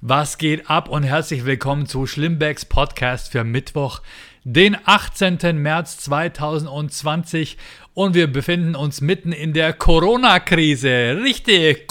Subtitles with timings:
[0.00, 4.00] Was geht ab und herzlich willkommen zu Schlimmbecks Podcast für Mittwoch,
[4.44, 5.58] den 18.
[5.58, 7.56] März 2020
[7.94, 11.18] und wir befinden uns mitten in der Corona-Krise.
[11.20, 11.88] Richtig.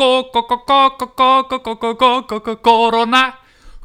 [2.64, 3.34] Corona.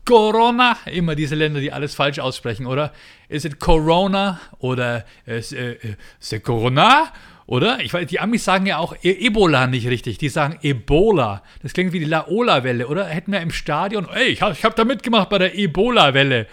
[0.05, 0.77] Corona.
[0.87, 2.93] Immer diese Länder, die alles falsch aussprechen, oder?
[3.29, 5.97] Ist es Corona oder ist es
[6.45, 7.13] Corona?
[7.53, 7.81] Oder?
[7.81, 10.17] Ich weiß, die Amis sagen ja auch e Ebola nicht richtig.
[10.17, 11.43] Die sagen Ebola.
[11.63, 13.05] Das klingt wie die Laola-Welle, oder?
[13.05, 16.47] Hätten wir im Stadion, ey, ich habe hab da mitgemacht bei der Ebola-Welle.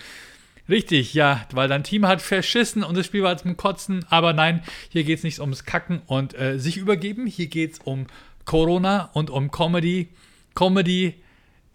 [0.67, 4.03] Richtig, ja, weil dein Team hat verschissen und das Spiel war zum Kotzen.
[4.09, 7.27] Aber nein, hier geht es nicht ums Kacken und äh, sich übergeben.
[7.27, 8.07] Hier geht es um
[8.43, 10.09] Corona und um Comedy.
[10.53, 11.13] Comedy,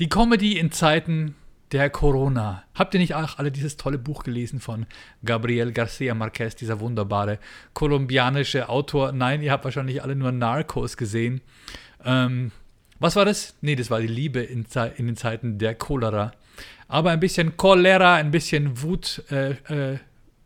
[0.01, 1.34] die Comedy in Zeiten
[1.74, 2.62] der Corona.
[2.73, 4.87] Habt ihr nicht auch alle dieses tolle Buch gelesen von
[5.24, 7.41] Gabriel Garcia Marquez, dieser wunderbare
[7.73, 9.10] kolumbianische Autor?
[9.10, 11.41] Nein, ihr habt wahrscheinlich alle nur Narcos gesehen.
[12.05, 12.52] Ähm,
[13.01, 13.56] was war das?
[13.60, 14.65] Nee, das war die Liebe in,
[14.96, 16.30] in den Zeiten der Cholera.
[16.87, 19.51] Aber ein bisschen Cholera, ein bisschen Wut äh,
[19.95, 19.98] äh,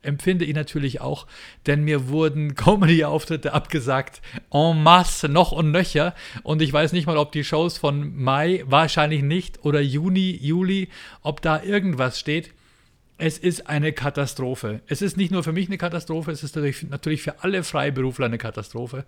[0.02, 1.26] empfinde ich natürlich auch,
[1.66, 6.14] denn mir wurden Comedy-Auftritte abgesagt, en masse, noch und nöcher.
[6.42, 10.88] Und ich weiß nicht mal, ob die Shows von Mai, wahrscheinlich nicht, oder Juni, Juli,
[11.22, 12.52] ob da irgendwas steht.
[13.20, 14.80] Es ist eine Katastrophe.
[14.86, 18.38] Es ist nicht nur für mich eine Katastrophe, es ist natürlich für alle Freiberufler eine
[18.38, 19.04] Katastrophe,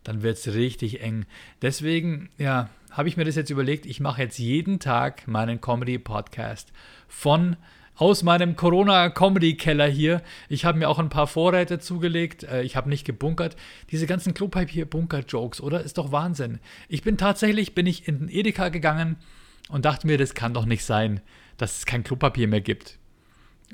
[0.04, 1.26] dann wird es richtig eng.
[1.62, 6.72] Deswegen, ja, habe ich mir das jetzt überlegt, ich mache jetzt jeden Tag meinen Comedy-Podcast
[7.08, 7.56] von
[7.96, 10.22] aus meinem Corona-Comedy-Keller hier.
[10.50, 12.44] Ich habe mir auch ein paar Vorräte zugelegt.
[12.44, 13.56] Äh, ich habe nicht gebunkert.
[13.92, 15.82] Diese ganzen Klopapier-Bunker-Jokes, oder?
[15.82, 16.60] Ist doch Wahnsinn.
[16.90, 19.18] Ich bin tatsächlich, bin ich in den Edeka gegangen
[19.70, 21.22] und dachte mir, das kann doch nicht sein,
[21.58, 22.98] dass es kein Klopapier mehr gibt.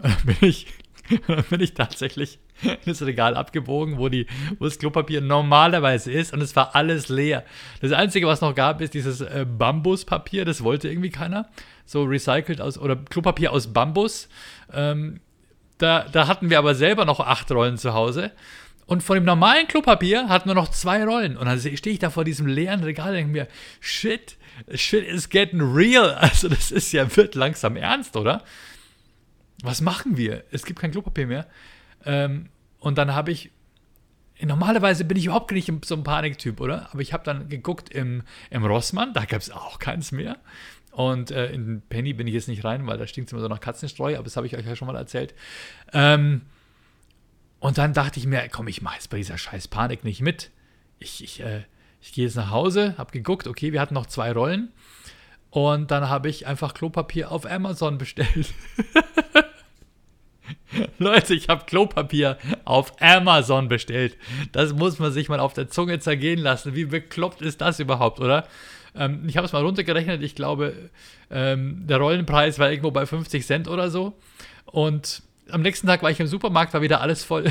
[0.02, 0.68] Und dann bin ich,
[1.28, 4.28] dann bin ich tatsächlich in das Regal abgebogen, wo, die,
[4.60, 7.46] wo das Klopapier normalerweise ist und es war alles leer.
[7.82, 11.50] Das Einzige, was noch gab, ist dieses äh, Bambuspapier, das wollte irgendwie keiner.
[11.90, 14.30] So recycelt aus, oder Klopapier aus Bambus.
[14.72, 15.22] Ähm,
[15.80, 18.32] da, da hatten wir aber selber noch acht Rollen zu Hause.
[18.86, 21.36] Und von dem normalen Klopapier hatten wir noch zwei Rollen.
[21.36, 23.48] Und dann stehe ich da vor diesem leeren Regal und denke mir,
[23.80, 24.38] shit,
[24.76, 26.16] shit is getting real.
[26.22, 28.44] Also das ist ja, wird langsam ernst, oder?
[29.64, 30.44] Was machen wir?
[30.52, 31.48] Es gibt kein Klopapier mehr.
[32.06, 33.50] Ähm, und dann habe ich,
[34.40, 36.88] normalerweise bin ich überhaupt nicht so ein Paniktyp, oder?
[36.92, 40.38] Aber ich habe dann geguckt im, im Rossmann, da gab es auch keins mehr.
[40.92, 43.48] Und äh, in Penny bin ich jetzt nicht rein, weil da stinkt es immer so
[43.48, 45.34] nach Katzenstreu, aber das habe ich euch ja schon mal erzählt.
[45.94, 46.42] Ähm,
[47.60, 50.50] und dann dachte ich mir, komm, ich mache jetzt bei dieser scheiß Panik nicht mit.
[51.00, 51.64] Ich, ich, äh,
[52.02, 54.72] ich gehe jetzt nach Hause, habe geguckt, okay, wir hatten noch zwei Rollen.
[55.50, 58.54] Und dann habe ich einfach Klopapier auf Amazon bestellt.
[60.98, 64.16] Leute, ich habe Klopapier auf Amazon bestellt.
[64.52, 66.76] Das muss man sich mal auf der Zunge zergehen lassen.
[66.76, 68.48] Wie bekloppt ist das überhaupt, oder?
[68.96, 70.22] Ähm, ich habe es mal runtergerechnet.
[70.24, 70.90] Ich glaube,
[71.30, 74.14] ähm, der Rollenpreis war irgendwo bei 50 Cent oder so.
[74.66, 77.46] Und am nächsten Tag war ich im Supermarkt, war wieder alles voll.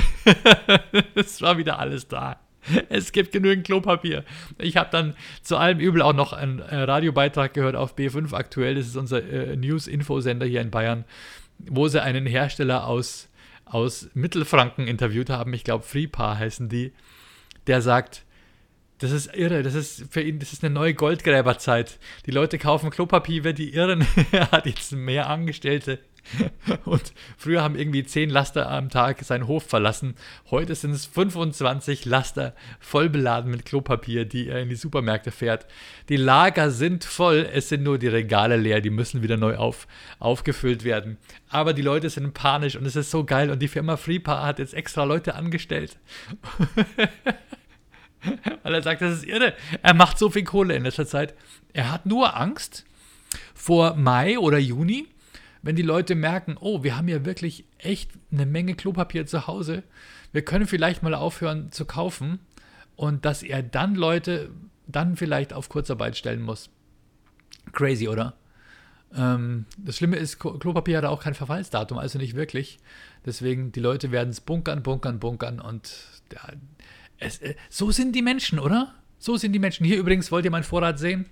[1.15, 2.41] es war wieder alles da.
[2.89, 4.25] Es gibt genügend Klopapier.
[4.59, 8.75] Ich habe dann zu allem Übel auch noch einen äh, Radiobeitrag gehört auf B5 aktuell.
[8.75, 11.05] Das ist unser äh, News-Infosender hier in Bayern.
[11.59, 13.29] wo sie einen Hersteller aus,
[13.65, 16.93] aus Mittelfranken interviewt haben, ich glaube Freepar heißen die,
[17.67, 18.25] der sagt,
[18.99, 21.99] das ist irre, das ist für ihn, das ist eine neue Goldgräberzeit.
[22.27, 24.07] Die Leute kaufen Klopapier, wenn die irren.
[24.33, 26.01] er hat jetzt mehr Angestellte.
[26.85, 30.15] Und früher haben irgendwie 10 Laster am Tag seinen Hof verlassen.
[30.51, 35.67] Heute sind es 25 Laster voll beladen mit Klopapier, die er in die Supermärkte fährt.
[36.09, 39.87] Die Lager sind voll, es sind nur die Regale leer, die müssen wieder neu auf,
[40.19, 41.19] aufgefüllt werden.
[41.49, 44.59] Aber die Leute sind panisch und es ist so geil und die Firma Freepa hat
[44.59, 45.99] jetzt extra Leute angestellt.
[48.63, 49.55] Weil er sagt, das ist irre.
[49.83, 51.35] Er macht so viel Kohle in letzter Zeit.
[51.73, 52.85] Er hat nur Angst
[53.55, 55.07] vor Mai oder Juni,
[55.63, 59.83] wenn die Leute merken, oh, wir haben ja wirklich echt eine Menge Klopapier zu Hause,
[60.33, 62.39] wir können vielleicht mal aufhören zu kaufen
[62.97, 64.51] und dass er dann Leute
[64.87, 66.71] dann vielleicht auf Kurzarbeit stellen muss.
[67.73, 68.35] Crazy, oder?
[69.15, 72.79] Ähm, das Schlimme ist, Klopapier hat auch kein Verfallsdatum, also nicht wirklich.
[73.25, 75.93] Deswegen, die Leute werden es bunkern, bunkern, bunkern und
[76.33, 76.53] ja,
[77.19, 78.95] es, äh, so sind die Menschen, oder?
[79.19, 79.85] So sind die Menschen.
[79.85, 81.27] Hier übrigens, wollt ihr meinen Vorrat sehen?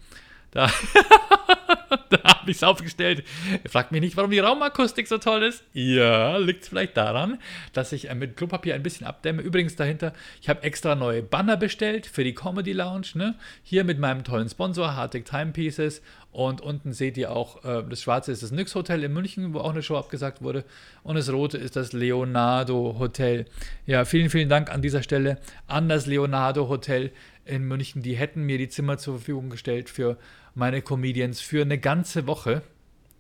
[0.50, 0.66] Da,
[2.10, 3.24] da habe ich es aufgestellt.
[3.68, 5.62] Fragt mich nicht, warum die Raumakustik so toll ist.
[5.72, 7.38] Ja, liegt es vielleicht daran,
[7.72, 9.42] dass ich äh, mit Klopapier ein bisschen abdämme.
[9.42, 13.08] Übrigens dahinter, ich habe extra neue Banner bestellt für die Comedy Lounge.
[13.14, 13.34] Ne?
[13.62, 16.02] Hier mit meinem tollen Sponsor, Hartig Timepieces.
[16.36, 19.60] Und unten seht ihr auch, äh, das schwarze ist das Nyx Hotel in München, wo
[19.60, 20.66] auch eine Show abgesagt wurde.
[21.02, 23.46] Und das rote ist das Leonardo Hotel.
[23.86, 27.10] Ja, vielen, vielen Dank an dieser Stelle an das Leonardo Hotel
[27.46, 28.02] in München.
[28.02, 30.18] Die hätten mir die Zimmer zur Verfügung gestellt für
[30.54, 32.60] meine Comedians für eine ganze Woche.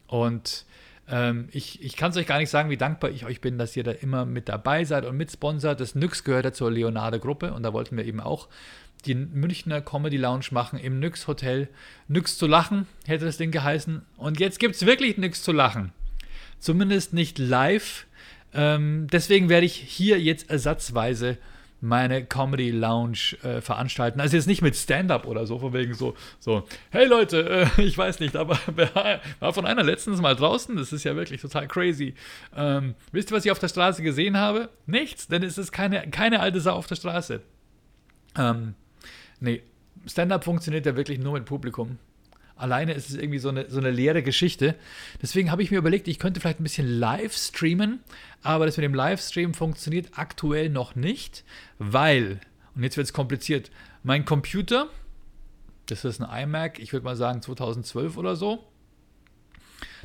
[0.08, 0.66] Und
[1.08, 3.74] ähm, ich, ich kann es euch gar nicht sagen, wie dankbar ich euch bin, dass
[3.78, 5.80] ihr da immer mit dabei seid und mitsponsert.
[5.80, 8.48] Das Nyx gehört ja zur Leonardo-Gruppe und da wollten wir eben auch
[9.06, 11.68] die Münchner Comedy Lounge machen im Nyx Hotel.
[12.08, 14.02] Nyx zu lachen hätte das Ding geheißen.
[14.16, 15.92] Und jetzt gibt es wirklich Nyx zu lachen.
[16.58, 18.06] Zumindest nicht live.
[18.52, 21.38] Ähm, deswegen werde ich hier jetzt ersatzweise
[21.80, 24.20] meine Comedy Lounge äh, veranstalten.
[24.20, 27.96] Also jetzt nicht mit Stand-up oder so, von wegen so, so hey Leute, äh, ich
[27.96, 28.58] weiß nicht, aber
[29.40, 32.14] war von einer letztens mal draußen, das ist ja wirklich total crazy.
[32.56, 34.70] Ähm, wisst ihr, was ich auf der Straße gesehen habe?
[34.86, 37.42] Nichts, denn es ist keine, keine alte Sau auf der Straße.
[38.38, 38.74] Ähm,
[39.40, 39.62] nee,
[40.06, 41.98] Stand-up funktioniert ja wirklich nur mit Publikum.
[42.56, 44.76] Alleine ist es irgendwie so eine, so eine leere Geschichte.
[45.20, 48.00] Deswegen habe ich mir überlegt, ich könnte vielleicht ein bisschen live streamen,
[48.42, 51.44] aber das mit dem Livestream funktioniert aktuell noch nicht,
[51.78, 52.40] weil,
[52.74, 53.70] und jetzt wird es kompliziert,
[54.02, 54.88] mein Computer,
[55.86, 58.64] das ist ein iMac, ich würde mal sagen 2012 oder so,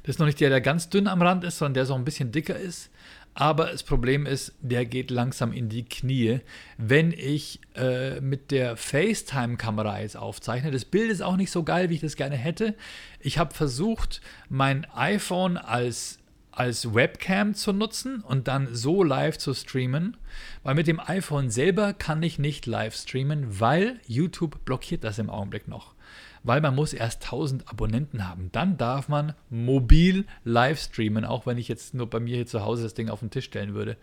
[0.04, 2.04] das ist noch nicht der, der ganz dünn am Rand ist, sondern der so ein
[2.04, 2.90] bisschen dicker ist.
[3.34, 6.40] Aber das Problem ist, der geht langsam in die Knie.
[6.78, 11.90] Wenn ich äh, mit der FaceTime-Kamera jetzt aufzeichne, das Bild ist auch nicht so geil,
[11.90, 12.76] wie ich das gerne hätte.
[13.20, 16.20] Ich habe versucht, mein iPhone als,
[16.52, 20.18] als Webcam zu nutzen und dann so live zu streamen,
[20.64, 25.30] weil mit dem iPhone selber kann ich nicht live streamen, weil YouTube blockiert das im
[25.30, 25.94] Augenblick noch
[26.44, 28.50] weil man muss erst 1000 Abonnenten haben.
[28.52, 32.64] Dann darf man mobil live streamen, auch wenn ich jetzt nur bei mir hier zu
[32.64, 33.98] Hause das Ding auf den Tisch stellen würde.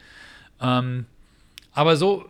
[0.60, 1.06] Ähm,
[1.72, 2.26] aber so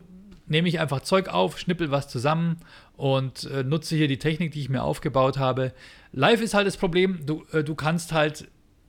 [0.46, 2.58] nehme ich einfach Zeug auf, schnippel was zusammen
[2.96, 5.72] und äh, nutze hier die Technik, die ich mir aufgebaut habe.
[6.12, 8.48] Live ist halt das Problem, du, äh, du kannst halt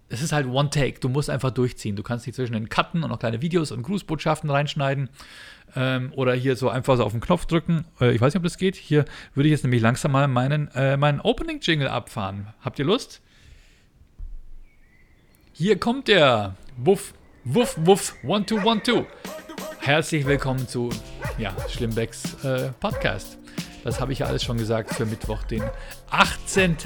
[0.09, 0.99] es ist halt One Take.
[0.99, 1.95] Du musst einfach durchziehen.
[1.95, 5.09] Du kannst nicht zwischen den Cutten und noch kleine Videos und Grußbotschaften reinschneiden.
[5.75, 7.85] Ähm, oder hier so einfach so auf den Knopf drücken.
[7.99, 8.75] Äh, ich weiß nicht, ob das geht.
[8.75, 12.47] Hier würde ich jetzt nämlich langsam mal meinen, äh, meinen Opening-Jingle abfahren.
[12.61, 13.21] Habt ihr Lust?
[15.53, 16.55] Hier kommt der.
[16.77, 18.15] Wuff, wuff, wuff.
[18.23, 19.05] One, two, one, two.
[19.79, 20.89] Herzlich willkommen zu
[21.37, 23.37] ja, Schlimmbecks äh, Podcast.
[23.83, 25.63] Das habe ich ja alles schon gesagt für Mittwoch, den
[26.11, 26.77] 18.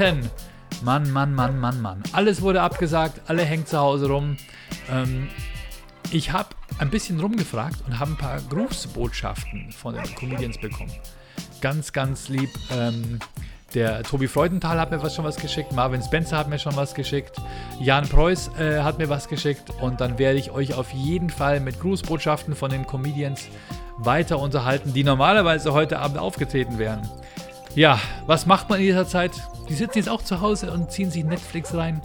[0.84, 2.04] Mann, Mann, Mann, Mann, Mann.
[2.14, 4.38] Alles wurde abgesagt, alle hängen zu Hause rum.
[4.92, 5.30] Ähm,
[6.14, 10.92] ich habe ein bisschen rumgefragt und habe ein paar Grußbotschaften von den Comedians bekommen.
[11.60, 12.50] Ganz, ganz lieb.
[12.72, 13.20] Ähm,
[13.74, 16.94] der Tobi Freudenthal hat mir was schon was geschickt, Marvin Spencer hat mir schon was
[16.94, 17.38] geschickt,
[17.80, 21.60] Jan Preuß äh, hat mir was geschickt und dann werde ich euch auf jeden Fall
[21.60, 23.48] mit Grußbotschaften von den Comedians
[23.98, 27.02] weiter unterhalten, die normalerweise heute Abend aufgetreten wären.
[27.74, 29.32] Ja, was macht man in dieser Zeit?
[29.70, 32.00] Die sitzen jetzt auch zu Hause und ziehen sich Netflix rein.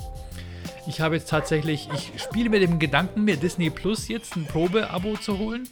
[0.89, 5.19] Ich habe jetzt tatsächlich, ich spiele mit dem Gedanken, mir Disney Plus jetzt ein Probe-Abo
[5.19, 5.69] zu holen.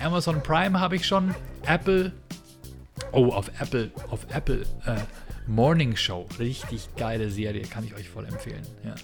[0.00, 1.34] Amazon Prime habe ich schon.
[1.66, 2.12] Apple.
[3.10, 4.62] Oh, auf Apple, auf Apple.
[4.86, 5.00] Äh,
[5.48, 6.28] Morning Show.
[6.38, 8.62] Richtig geile Serie, kann ich euch voll empfehlen.
[8.84, 8.94] Ja.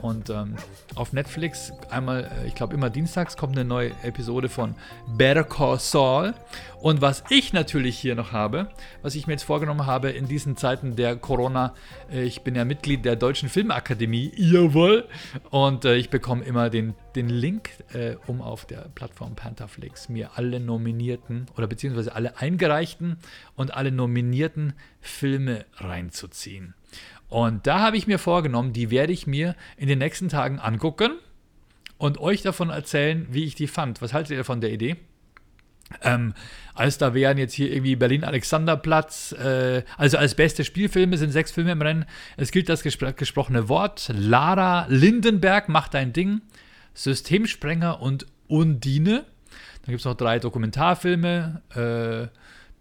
[0.00, 0.56] Und ähm,
[0.94, 4.74] auf Netflix einmal, äh, ich glaube immer dienstags kommt eine neue Episode von
[5.16, 6.34] Better Call Saul.
[6.80, 8.68] Und was ich natürlich hier noch habe,
[9.02, 11.74] was ich mir jetzt vorgenommen habe in diesen Zeiten der Corona,
[12.10, 15.06] äh, ich bin ja Mitglied der Deutschen Filmakademie, jawohl.
[15.50, 20.30] Und äh, ich bekomme immer den, den Link, äh, um auf der Plattform Pantherflix mir
[20.34, 23.18] alle nominierten oder beziehungsweise alle eingereichten
[23.54, 26.74] und alle nominierten Filme reinzuziehen.
[27.32, 31.12] Und da habe ich mir vorgenommen, die werde ich mir in den nächsten Tagen angucken
[31.96, 34.02] und euch davon erzählen, wie ich die fand.
[34.02, 34.96] Was haltet ihr von der Idee?
[36.02, 36.34] Ähm,
[36.74, 41.72] als da wären jetzt hier irgendwie Berlin-Alexanderplatz, äh, also als beste Spielfilme sind sechs Filme
[41.72, 42.04] im Rennen.
[42.36, 44.12] Es gilt das gespr gesprochene Wort.
[44.14, 46.42] Lara Lindenberg macht ein Ding.
[46.92, 49.24] Systemsprenger und Undine.
[49.84, 52.28] Dann gibt es noch drei Dokumentarfilme, äh,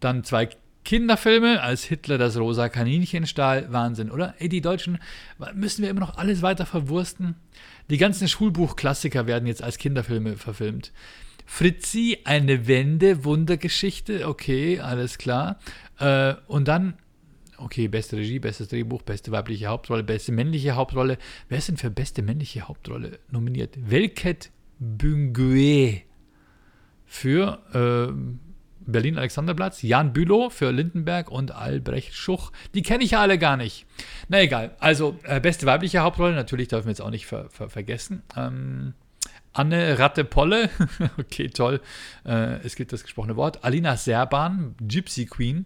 [0.02, 0.50] dann zwei
[0.84, 4.34] Kinderfilme, als Hitler das rosa Kaninchen stahl, Wahnsinn, oder?
[4.40, 4.98] Ey, die Deutschen,
[5.54, 7.36] müssen wir immer noch alles weiter verwursten?
[7.90, 10.92] Die ganzen Schulbuchklassiker werden jetzt als Kinderfilme verfilmt.
[11.46, 15.60] Fritzi, eine Wende, Wundergeschichte, okay, alles klar.
[16.00, 16.96] Äh, und dann,
[17.58, 21.18] okay, beste Regie, bestes Drehbuch, beste weibliche Hauptrolle, beste männliche Hauptrolle.
[21.50, 23.78] Wer ist denn für beste männliche Hauptrolle nominiert?
[23.78, 26.02] Welket Bungue
[27.06, 28.51] für äh,
[28.92, 32.52] Berlin-Alexanderplatz, Jan Bülow für Lindenberg und Albrecht Schuch.
[32.74, 33.86] Die kenne ich ja alle gar nicht.
[34.30, 34.72] Na egal.
[34.80, 38.24] Also, äh, beste weibliche Hauptrolle, natürlich dürfen wir jetzt auch nicht ver ver vergessen.
[38.36, 38.94] Ähm,
[39.54, 40.70] Anne Ratte-Polle,
[41.18, 41.82] okay, toll.
[42.26, 43.64] Äh, es gibt das gesprochene Wort.
[43.64, 45.66] Alina Serban, Gypsy Queen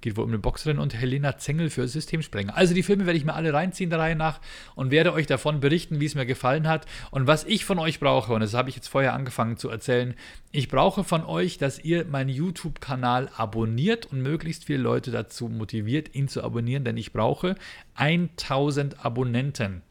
[0.00, 2.56] geht wohl um eine Boxerin und Helena Zengel für Systemsprenger.
[2.56, 4.40] Also die Filme werde ich mir alle reinziehen der Reihe nach
[4.74, 8.00] und werde euch davon berichten, wie es mir gefallen hat und was ich von euch
[8.00, 8.32] brauche.
[8.32, 10.14] Und das habe ich jetzt vorher angefangen zu erzählen.
[10.52, 16.14] Ich brauche von euch, dass ihr meinen YouTube-Kanal abonniert und möglichst viele Leute dazu motiviert,
[16.14, 17.56] ihn zu abonnieren, denn ich brauche
[17.94, 19.82] 1000 Abonnenten.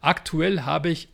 [0.00, 1.08] Aktuell habe ich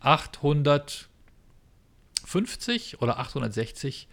[2.30, 4.08] 850 oder 860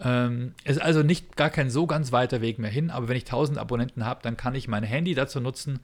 [0.00, 3.24] ähm, ist also nicht gar kein so ganz weiter Weg mehr hin, aber wenn ich
[3.24, 5.80] 1000 Abonnenten habe, dann kann ich mein Handy dazu nutzen,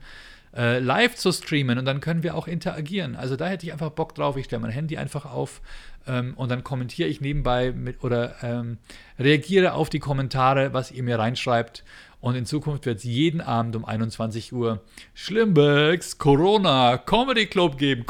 [0.55, 3.15] äh, live zu streamen und dann können wir auch interagieren.
[3.15, 4.37] Also da hätte ich einfach Bock drauf.
[4.37, 5.61] Ich stelle mein Handy einfach auf
[6.07, 8.77] ähm, und dann kommentiere ich nebenbei mit oder ähm,
[9.19, 11.83] reagiere auf die Kommentare, was ihr mir reinschreibt
[12.25, 14.81] und in Zukunft wird es jeden Abend um 21 Uhr
[15.13, 18.03] Schlimmbecks Corona Comedy Club geben.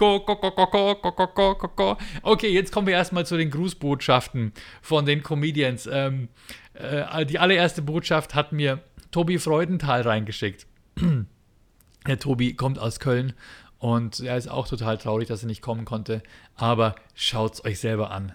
[2.21, 5.89] Okay, jetzt kommen wir erstmal zu den Grußbotschaften von den Comedians.
[5.91, 6.29] Ähm,
[6.75, 8.79] äh, die allererste Botschaft hat mir
[9.11, 10.65] Tobi Freudenthal reingeschickt.
[12.07, 13.33] Der Tobi kommt aus Köln
[13.79, 16.21] und er ist auch total traurig, dass er nicht kommen konnte.
[16.55, 18.33] Aber schaut es euch selber an.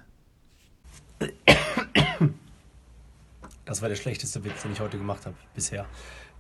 [3.65, 5.87] Das war der schlechteste Witz, den ich heute gemacht habe bisher.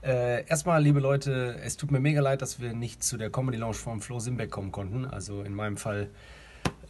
[0.02, 3.58] Äh, erstmal, liebe Leute, es tut mir mega leid, dass wir nicht zu der Comedy
[3.58, 5.04] Lounge von Flo Simbeck kommen konnten.
[5.04, 6.08] Also in meinem Fall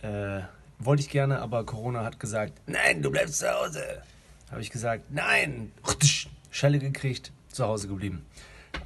[0.02, 0.40] äh,
[0.78, 4.02] wollte ich gerne, aber Corona hat gesagt, nein, du bleibst zu Hause.
[4.50, 5.72] Habe ich gesagt, nein.
[6.50, 8.24] Schelle gekriegt, zu Hause geblieben.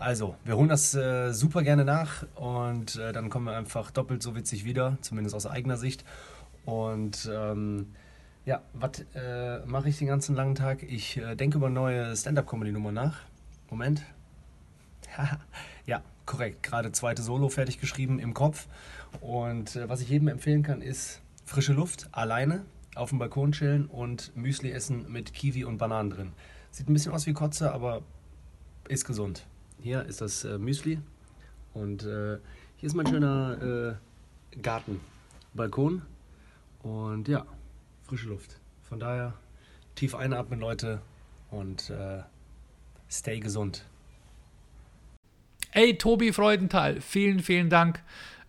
[0.05, 4.23] Also, wir holen das äh, super gerne nach und äh, dann kommen wir einfach doppelt
[4.23, 6.05] so witzig wieder, zumindest aus eigener Sicht.
[6.67, 7.95] Und ähm,
[8.45, 10.83] ja, was äh, mache ich den ganzen langen Tag?
[10.83, 13.17] Ich äh, denke über neue Stand-Up-Comedy-Nummer nach.
[13.71, 14.03] Moment.
[15.87, 16.63] ja, korrekt.
[16.63, 18.69] Gerade zweite Solo fertig geschrieben im Kopf.
[19.23, 23.87] Und äh, was ich jedem empfehlen kann, ist frische Luft, alleine, auf dem Balkon chillen
[23.87, 26.33] und Müsli essen mit Kiwi und Bananen drin.
[26.73, 28.03] Sieht ein bisschen aus wie Kotze, aber
[28.87, 29.47] ist gesund.
[29.85, 30.99] Hier ist das äh, Müsli
[31.75, 32.39] und äh,
[32.79, 33.99] hier ist mein schöner
[34.55, 34.99] äh, Garten,
[35.53, 36.01] Balkon.
[36.83, 37.45] Und ja,
[38.05, 38.59] frische Luft.
[38.81, 39.35] Von daher
[39.95, 41.03] tief einatmen, Leute,
[41.51, 42.23] und äh,
[43.11, 43.85] stay gesund.
[45.73, 48.03] Ey, Tobi Freudenthal, vielen, vielen Dank.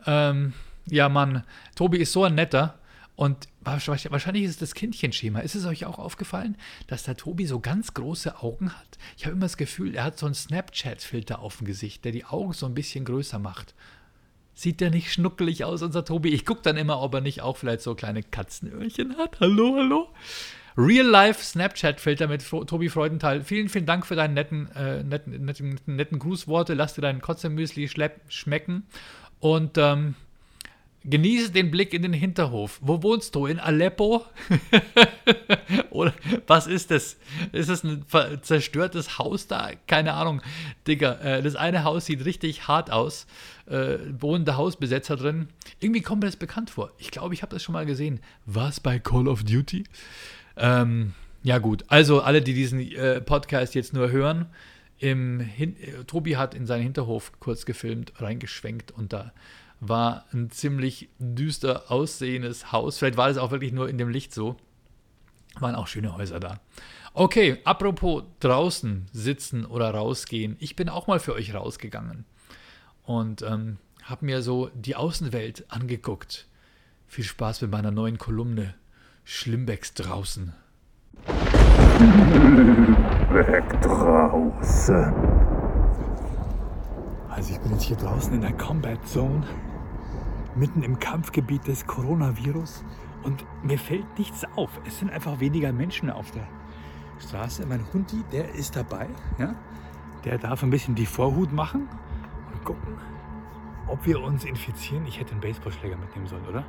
[0.05, 0.53] Ähm,
[0.85, 1.43] ja, Mann,
[1.75, 2.79] Tobi ist so ein netter.
[3.17, 5.39] Und wahrscheinlich ist es das Kindchenschema.
[5.39, 6.57] Ist es euch auch aufgefallen,
[6.87, 8.97] dass der Tobi so ganz große Augen hat?
[9.17, 12.25] Ich habe immer das Gefühl, er hat so einen Snapchat-Filter auf dem Gesicht, der die
[12.25, 13.73] Augen so ein bisschen größer macht.
[14.53, 16.29] Sieht der nicht schnuckelig aus, unser Tobi?
[16.29, 19.39] Ich gucke dann immer, ob er nicht auch vielleicht so kleine Katzenöhrchen hat.
[19.41, 20.09] Hallo, hallo?
[20.77, 23.43] Real-Life Snapchat-Filter mit Tobi Freudenthal.
[23.43, 26.73] Vielen, vielen Dank für deine netten, äh, netten, netten, netten Grußworte.
[26.73, 27.89] Lass dir deinen Kotzemüsli
[28.27, 28.83] schmecken.
[29.39, 30.15] Und ähm,
[31.07, 32.79] Genieße den Blick in den Hinterhof.
[32.81, 33.45] Wo wohnst du?
[33.45, 34.25] In Aleppo?
[35.91, 36.13] Oder
[36.47, 37.17] was ist das?
[37.51, 38.05] Ist das ein
[38.41, 39.69] zerstörtes Haus da?
[39.85, 40.41] Keine Ahnung.
[40.87, 43.27] Digga, äh, das eine Haus sieht richtig hart aus.
[43.67, 45.49] Äh, wohnende Hausbesetzer drin.
[45.79, 46.91] Irgendwie kommt mir das bekannt vor.
[46.97, 48.19] Ich glaube, ich habe das schon mal gesehen.
[48.47, 49.83] Was bei Call of Duty?
[50.57, 51.83] Ähm, ja, gut.
[51.87, 54.47] Also, alle, die diesen äh, Podcast jetzt nur hören,
[54.97, 55.75] im Hin
[56.07, 59.33] Tobi hat in seinen Hinterhof kurz gefilmt, reingeschwenkt und da
[59.79, 62.97] war ein ziemlich düster aussehendes Haus.
[62.97, 64.55] Vielleicht war das auch wirklich nur in dem Licht so.
[65.59, 66.59] Waren auch schöne Häuser da.
[67.13, 70.57] Okay, apropos draußen sitzen oder rausgehen.
[70.59, 72.25] Ich bin auch mal für euch rausgegangen
[73.03, 76.47] und ähm, habe mir so die Außenwelt angeguckt.
[77.07, 78.75] Viel Spaß mit meiner neuen Kolumne
[79.23, 80.53] Schlimmbecks draußen.
[83.31, 85.13] Weg draußen.
[87.29, 89.43] Also ich bin jetzt hier draußen in der Combat Zone,
[90.55, 92.83] mitten im Kampfgebiet des Coronavirus
[93.23, 94.69] und mir fällt nichts auf.
[94.85, 96.47] Es sind einfach weniger Menschen auf der
[97.19, 97.65] Straße.
[97.65, 99.07] Mein Hundi, der ist dabei.
[99.37, 99.55] Ja?
[100.23, 101.87] Der darf ein bisschen die Vorhut machen
[102.53, 102.95] und gucken,
[103.87, 105.05] ob wir uns infizieren.
[105.07, 106.65] Ich hätte einen Baseballschläger mitnehmen sollen, oder?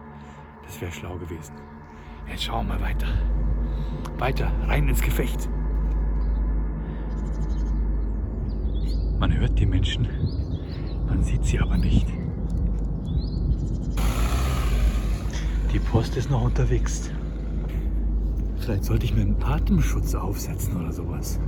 [0.65, 1.55] Das wäre schlau gewesen.
[2.29, 3.07] Jetzt schauen wir weiter.
[4.19, 5.49] Weiter, rein ins Gefecht.
[9.19, 10.07] Man hört die Menschen,
[11.07, 12.07] man sieht sie aber nicht.
[15.77, 17.11] Die Post ist noch unterwegs.
[18.61, 21.39] Vielleicht sollte ich mir einen Atemschutz aufsetzen oder sowas.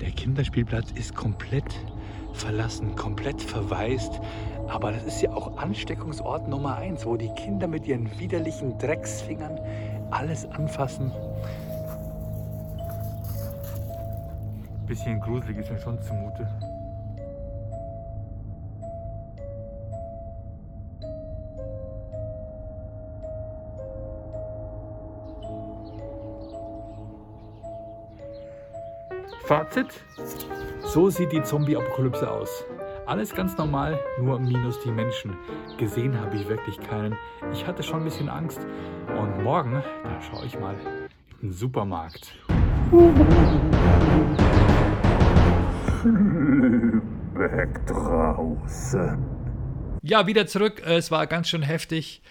[0.00, 1.74] Der Kinderspielplatz ist komplett
[2.32, 4.20] verlassen, komplett verwaist.
[4.68, 9.58] Aber das ist ja auch Ansteckungsort Nummer eins, wo die Kinder mit ihren widerlichen Drecksfingern
[10.12, 11.10] alles anfassen.
[14.88, 16.48] Bisschen gruselig ist mir schon zumute.
[29.44, 29.88] Fazit:
[30.80, 32.64] So sieht die Zombie-Apokalypse aus.
[33.04, 35.36] Alles ganz normal, nur minus die Menschen.
[35.76, 37.14] Gesehen habe ich wirklich keinen.
[37.52, 38.60] Ich hatte schon ein bisschen Angst.
[39.18, 40.76] Und morgen, da schaue ich mal
[41.42, 42.32] in den Supermarkt.
[47.34, 49.18] Weg draußen.
[50.02, 50.82] Ja, wieder zurück.
[50.84, 52.22] Es war ganz schön heftig.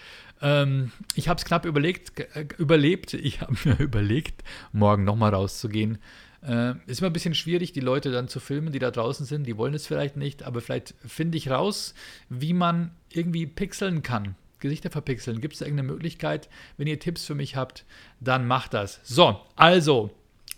[0.42, 3.14] Ähm, ich habe es knapp überlegt, äh, überlebt.
[3.14, 5.98] Ich habe mir überlegt, morgen nochmal rauszugehen.
[6.44, 9.46] Äh, ist immer ein bisschen schwierig, die Leute dann zu filmen, die da draußen sind.
[9.46, 11.94] Die wollen es vielleicht nicht, aber vielleicht finde ich raus,
[12.30, 14.36] wie man irgendwie pixeln kann.
[14.60, 15.42] Gesichter verpixeln.
[15.42, 16.50] Gibt es irgendeine Möglichkeit?
[16.78, 17.86] Wenn ihr Tipps für mich habt,
[18.20, 19.02] dann macht das.
[19.04, 20.12] So, also,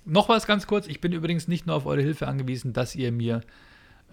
[0.06, 0.88] noch was ganz kurz.
[0.88, 3.42] Ich bin übrigens nicht nur auf eure Hilfe angewiesen, dass ihr mir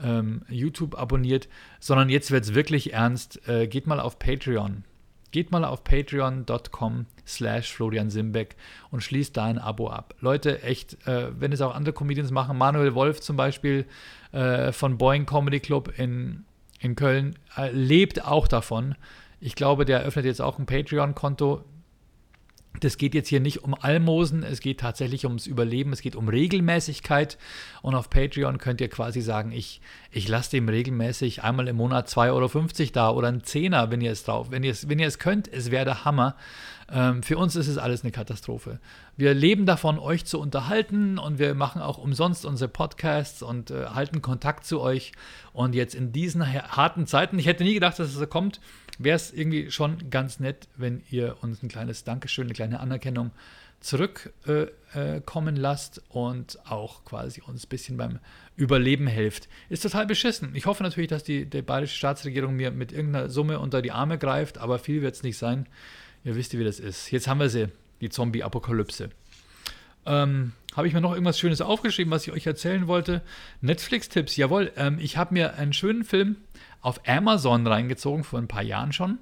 [0.02, 1.48] ähm, YouTube abonniert,
[1.80, 3.48] sondern jetzt wird es wirklich ernst.
[3.48, 4.84] Äh, geht mal auf Patreon.
[5.32, 8.56] Geht mal auf patreon.com slash Florian Simbeck
[8.90, 10.14] und schließt da ein Abo ab.
[10.20, 13.86] Leute, echt, äh, wenn es auch andere Comedians machen, Manuel Wolf zum Beispiel
[14.32, 16.44] äh, von Boeing Comedy Club in,
[16.80, 18.94] in Köln, äh, lebt auch davon.
[19.40, 21.64] Ich glaube, der eröffnet jetzt auch ein Patreon-Konto.
[22.80, 26.28] Das geht jetzt hier nicht um Almosen, es geht tatsächlich ums Überleben, es geht um
[26.28, 27.38] Regelmäßigkeit.
[27.82, 32.08] Und auf Patreon könnt ihr quasi sagen, ich, ich lasse dem regelmäßig einmal im Monat
[32.08, 35.06] 2,50 Euro da oder ein Zehner, wenn ihr es drauf, wenn ihr es, wenn ihr
[35.06, 36.36] es könnt, es wäre der Hammer.
[36.88, 38.78] Ähm, für uns ist es alles eine Katastrophe.
[39.16, 43.86] Wir leben davon, euch zu unterhalten und wir machen auch umsonst unsere Podcasts und äh,
[43.86, 45.12] halten Kontakt zu euch.
[45.52, 48.60] Und jetzt in diesen harten Zeiten, ich hätte nie gedacht, dass es so kommt,
[48.98, 53.30] wäre es irgendwie schon ganz nett, wenn ihr uns ein kleines Dankeschön, eine kleine Anerkennung
[53.80, 54.34] zurückkommen
[54.94, 58.18] äh, äh, lasst und auch quasi uns ein bisschen beim
[58.56, 59.48] Überleben hilft.
[59.68, 60.54] Ist total beschissen.
[60.54, 64.18] Ich hoffe natürlich, dass die, die bayerische Staatsregierung mir mit irgendeiner Summe unter die Arme
[64.18, 65.66] greift, aber viel wird es nicht sein.
[66.24, 67.10] Ihr wisst, wie das ist.
[67.10, 67.68] Jetzt haben wir sie,
[68.00, 69.10] die Zombie-Apokalypse.
[70.06, 73.22] Ähm, habe ich mir noch irgendwas Schönes aufgeschrieben, was ich euch erzählen wollte?
[73.60, 74.72] Netflix-Tipps, jawohl.
[74.76, 76.36] Ähm, ich habe mir einen schönen Film
[76.80, 79.18] auf Amazon reingezogen, vor ein paar Jahren schon.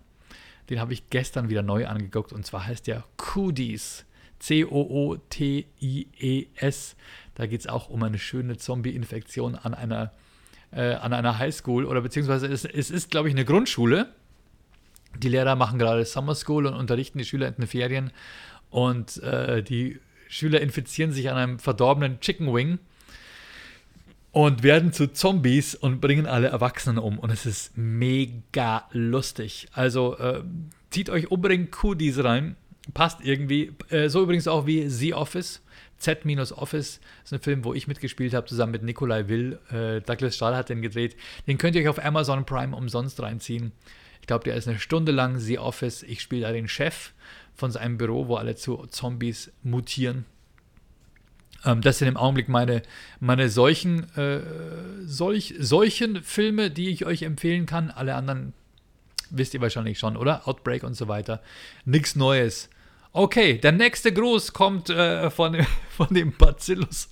[0.71, 4.05] Den habe ich gestern wieder neu angeguckt und zwar heißt der Cooties.
[4.41, 4.97] C-O-O-T-I-E-S.
[7.35, 10.13] Da geht es auch um eine schöne Zombie-Infektion an einer,
[10.71, 14.09] äh, an einer Highschool oder beziehungsweise es, es ist, glaube ich, eine Grundschule
[15.19, 18.11] die Lehrer machen gerade Summer School und unterrichten die Schüler in den Ferien.
[18.71, 22.79] Und äh, die Schüler infizieren sich an einem verdorbenen Chicken Wing
[24.35, 27.21] und werden zu Zombies und bringen alle Erwachsenen um.
[27.21, 29.69] Und es ist mega lustig.
[29.73, 30.43] Also äh,
[30.91, 32.57] zieht euch unbedingt Cooties rein.
[32.95, 33.73] Passt irgendwie.
[33.91, 35.63] Äh, so übrigens auch wie The Office.
[35.99, 39.61] Z-Office ist ein Film, wo ich mitgespielt habe, zusammen mit Nikolai Will.
[39.71, 41.17] Äh, Douglas Stahl hat den gedreht.
[41.47, 43.71] Den könnt ihr euch auf Amazon Prime umsonst reinziehen.
[44.21, 46.03] Ich glaube, der ist eine Stunde lang The Office.
[46.03, 47.13] Ich spiele da den Chef
[47.55, 50.25] von seinem Büro, wo alle zu Zombies mutieren.
[51.65, 52.83] Ähm, das sind im Augenblick meine,
[53.21, 54.41] meine solchen, äh,
[55.05, 57.91] solch, solchen Filme, die ich euch empfehlen kann.
[57.91, 58.53] Alle anderen
[59.31, 60.47] wisst ihr wahrscheinlich schon, oder?
[60.47, 61.43] Outbreak und so weiter.
[61.85, 62.71] Nichts Neues.
[63.13, 65.57] Okay, der nächste Gruß kommt äh, von,
[65.91, 67.09] von dem Bacillus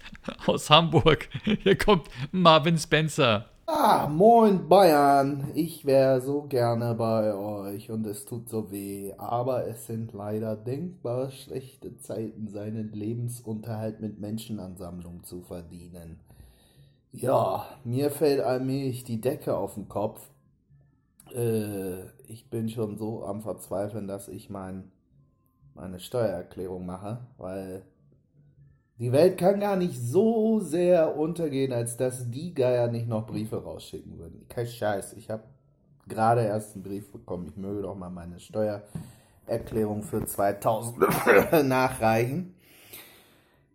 [0.47, 1.29] aus Hamburg.
[1.63, 3.52] Hier kommt Marvin Spencer.
[3.75, 5.51] Ah, moin Bayern.
[5.55, 10.57] Ich wäre so gerne bei euch und es tut so weh, aber es sind leider
[10.57, 16.21] denkbar schlechte Zeiten, seinen Lebensunterhalt mit Menschenansammlungen zu verdienen.
[17.13, 20.21] Ja, mir fällt allmählich die Decke auf den Kopf.
[21.35, 24.93] Äh, ich bin schon so am Verzweifeln, dass ich mein,
[25.75, 27.87] meine Steuererklärung mache, weil
[29.03, 33.61] die Welt kann gar nicht so sehr untergehen, als dass die Geier nicht noch Briefe
[33.61, 34.47] rausschicken würden.
[34.49, 35.15] Kein Scheiß.
[35.15, 35.43] Ich habe
[36.07, 37.49] gerade erst einen Brief bekommen.
[37.49, 42.55] Ich möge doch mal meine Steuererklärung für 2000 nachreichen.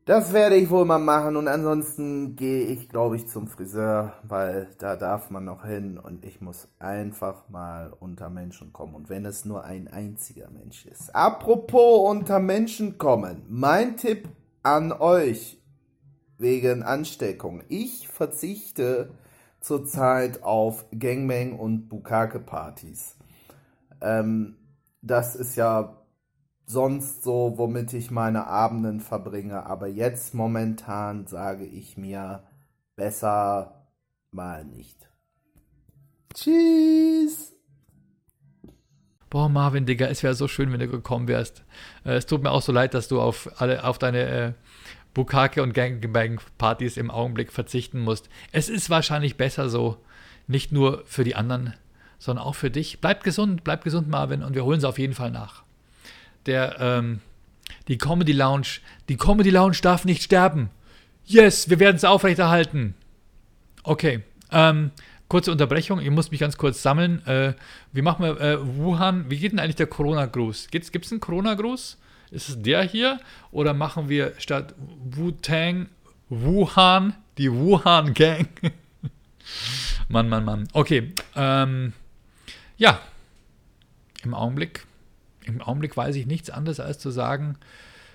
[0.06, 4.70] Das werde ich wohl mal machen und ansonsten gehe ich, glaube ich, zum Friseur, weil
[4.78, 9.26] da darf man noch hin und ich muss einfach mal unter Menschen kommen und wenn
[9.26, 11.14] es nur ein einziger Mensch ist.
[11.14, 14.30] Apropos unter Menschen kommen, mein Tipp
[14.64, 15.62] an euch
[16.38, 17.64] wegen Ansteckung.
[17.68, 19.12] Ich verzichte
[19.60, 23.16] zurzeit auf Gangbang und Bukake-Partys.
[24.02, 24.58] Ähm,
[25.02, 25.98] das ist ja
[26.66, 29.66] sonst so, womit ich meine Abenden verbringe.
[29.66, 32.44] Aber jetzt momentan sage ich mir
[32.96, 33.88] besser
[34.32, 35.10] mal nicht.
[36.34, 37.57] Tschüss.
[39.38, 41.64] Boah, Marvin, Digga, es wäre so schön, wenn du gekommen wärst.
[42.04, 44.54] Äh, es tut mir auch so leid, dass du auf, alle, auf deine äh,
[45.14, 48.30] Bukake- und Gangbang-Partys im Augenblick verzichten musst.
[48.52, 50.04] Es ist wahrscheinlich besser so.
[50.48, 51.76] Nicht nur für die anderen,
[52.18, 53.00] sondern auch für dich.
[53.00, 55.62] Bleib gesund, bleib gesund, Marvin, und wir holen sie auf jeden Fall nach.
[56.48, 57.20] Der, ähm,
[57.88, 60.72] die Comedy Lounge, die Comedy Lounge darf nicht sterben.
[61.26, 62.96] Yes, wir werden es aufrechterhalten.
[63.84, 64.90] Okay, ähm,
[65.28, 67.26] kurze Unterbrechung, ich muss mich ganz kurz sammeln.
[67.26, 67.54] Äh,
[67.92, 69.30] wie machen wir äh, Wuhan?
[69.30, 70.68] Wie geht denn eigentlich der Corona-Gruß?
[70.72, 71.98] Gibt es einen Corona-Gruß?
[72.32, 73.20] Ist es der hier?
[73.52, 75.88] Oder machen wir statt Wu-Tang
[76.30, 78.48] Wuhan die Wuhan-Gang?
[80.10, 80.68] Mann, Mann, Mann.
[80.74, 81.94] Okay, ähm,
[82.78, 83.00] ja,
[84.24, 84.86] im Augenblick,
[85.46, 87.58] im Augenblick weiß ich nichts anderes als zu sagen,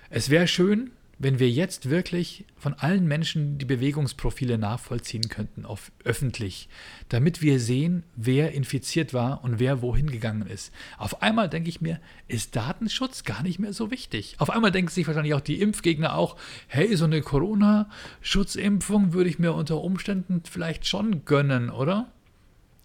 [0.09, 0.91] es wäre schön,
[1.23, 6.69] wenn wir jetzt wirklich von allen Menschen die Bewegungsprofile nachvollziehen könnten, auf, öffentlich,
[7.09, 10.73] damit wir sehen, wer infiziert war und wer wohin gegangen ist.
[10.97, 14.35] Auf einmal denke ich mir, ist Datenschutz gar nicht mehr so wichtig.
[14.39, 16.35] Auf einmal denken sich wahrscheinlich auch die Impfgegner auch,
[16.67, 22.11] hey, so eine Corona-Schutzimpfung würde ich mir unter Umständen vielleicht schon gönnen, oder?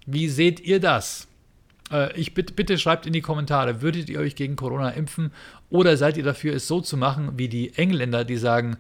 [0.06, 1.28] Wie seht ihr das?
[1.90, 5.32] Äh, ich bitte, bitte schreibt in die Kommentare, würdet ihr euch gegen Corona impfen
[5.70, 8.76] oder seid ihr dafür, es so zu machen wie die Engländer, die sagen,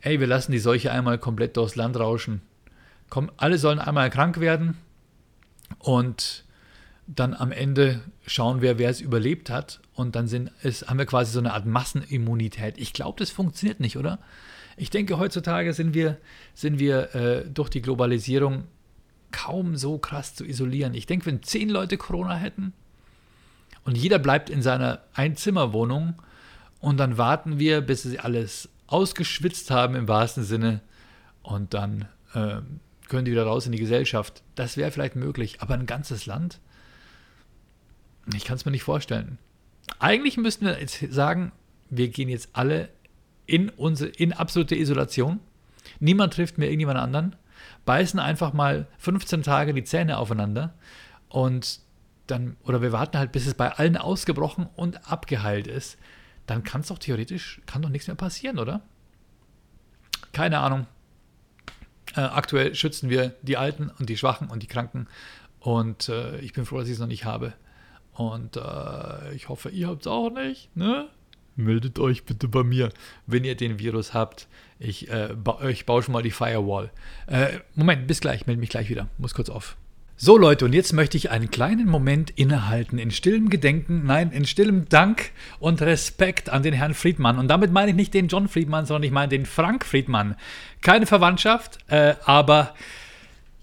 [0.00, 2.40] ey, wir lassen die Seuche einmal komplett durchs Land rauschen.
[3.08, 4.76] Komm, alle sollen einmal krank werden
[5.78, 6.44] und
[7.06, 11.06] dann am Ende schauen wir, wer es überlebt hat und dann sind, ist, haben wir
[11.06, 12.78] quasi so eine Art Massenimmunität.
[12.78, 14.20] Ich glaube, das funktioniert nicht, oder?
[14.76, 16.18] Ich denke, heutzutage sind wir,
[16.54, 18.64] sind wir äh, durch die Globalisierung
[19.32, 20.94] kaum so krass zu isolieren.
[20.94, 22.72] Ich denke, wenn zehn Leute Corona hätten
[23.84, 26.14] und jeder bleibt in seiner Einzimmerwohnung
[26.80, 30.80] und dann warten wir, bis sie alles ausgeschwitzt haben im wahrsten Sinne
[31.42, 32.60] und dann äh,
[33.08, 34.42] können die wieder raus in die Gesellschaft.
[34.54, 36.60] Das wäre vielleicht möglich, aber ein ganzes Land?
[38.34, 39.38] Ich kann es mir nicht vorstellen.
[39.98, 41.52] Eigentlich müssten wir jetzt sagen,
[41.88, 42.88] wir gehen jetzt alle
[43.46, 45.40] in, unsere, in absolute Isolation.
[45.98, 47.36] Niemand trifft mehr irgendjemand anderen
[47.84, 50.74] beißen einfach mal 15 Tage die Zähne aufeinander
[51.28, 51.80] und
[52.26, 55.98] dann, oder wir warten halt, bis es bei allen ausgebrochen und abgeheilt ist,
[56.46, 58.82] dann kann es doch theoretisch, kann doch nichts mehr passieren, oder?
[60.32, 60.86] Keine Ahnung.
[62.16, 65.06] Äh, aktuell schützen wir die Alten und die Schwachen und die Kranken
[65.60, 67.52] und äh, ich bin froh, dass ich es noch nicht habe.
[68.14, 71.08] Und äh, ich hoffe, ihr habt es auch nicht, ne?
[71.60, 72.90] Meldet euch bitte bei mir,
[73.26, 74.48] wenn ihr den Virus habt.
[74.78, 76.90] Ich, äh, ba ich baue schon mal die Firewall.
[77.26, 79.08] Äh, Moment, bis gleich, melde mich gleich wieder.
[79.18, 79.76] Muss kurz auf.
[80.22, 84.44] So Leute, und jetzt möchte ich einen kleinen Moment innehalten, in stillem Gedenken, nein, in
[84.44, 87.38] stillem Dank und Respekt an den Herrn Friedmann.
[87.38, 90.36] Und damit meine ich nicht den John Friedmann, sondern ich meine den Frank Friedmann.
[90.82, 92.74] Keine Verwandtschaft, äh, aber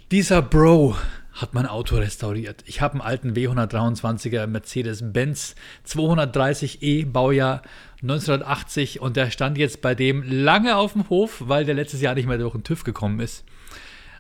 [0.10, 0.96] dieser Bro
[1.34, 2.64] hat mein Auto restauriert.
[2.66, 5.54] Ich habe einen alten W123er Mercedes-Benz
[5.88, 7.62] 230e Baujahr
[8.02, 12.16] 1980 und der stand jetzt bei dem lange auf dem Hof, weil der letztes Jahr
[12.16, 13.44] nicht mehr durch den TÜV gekommen ist.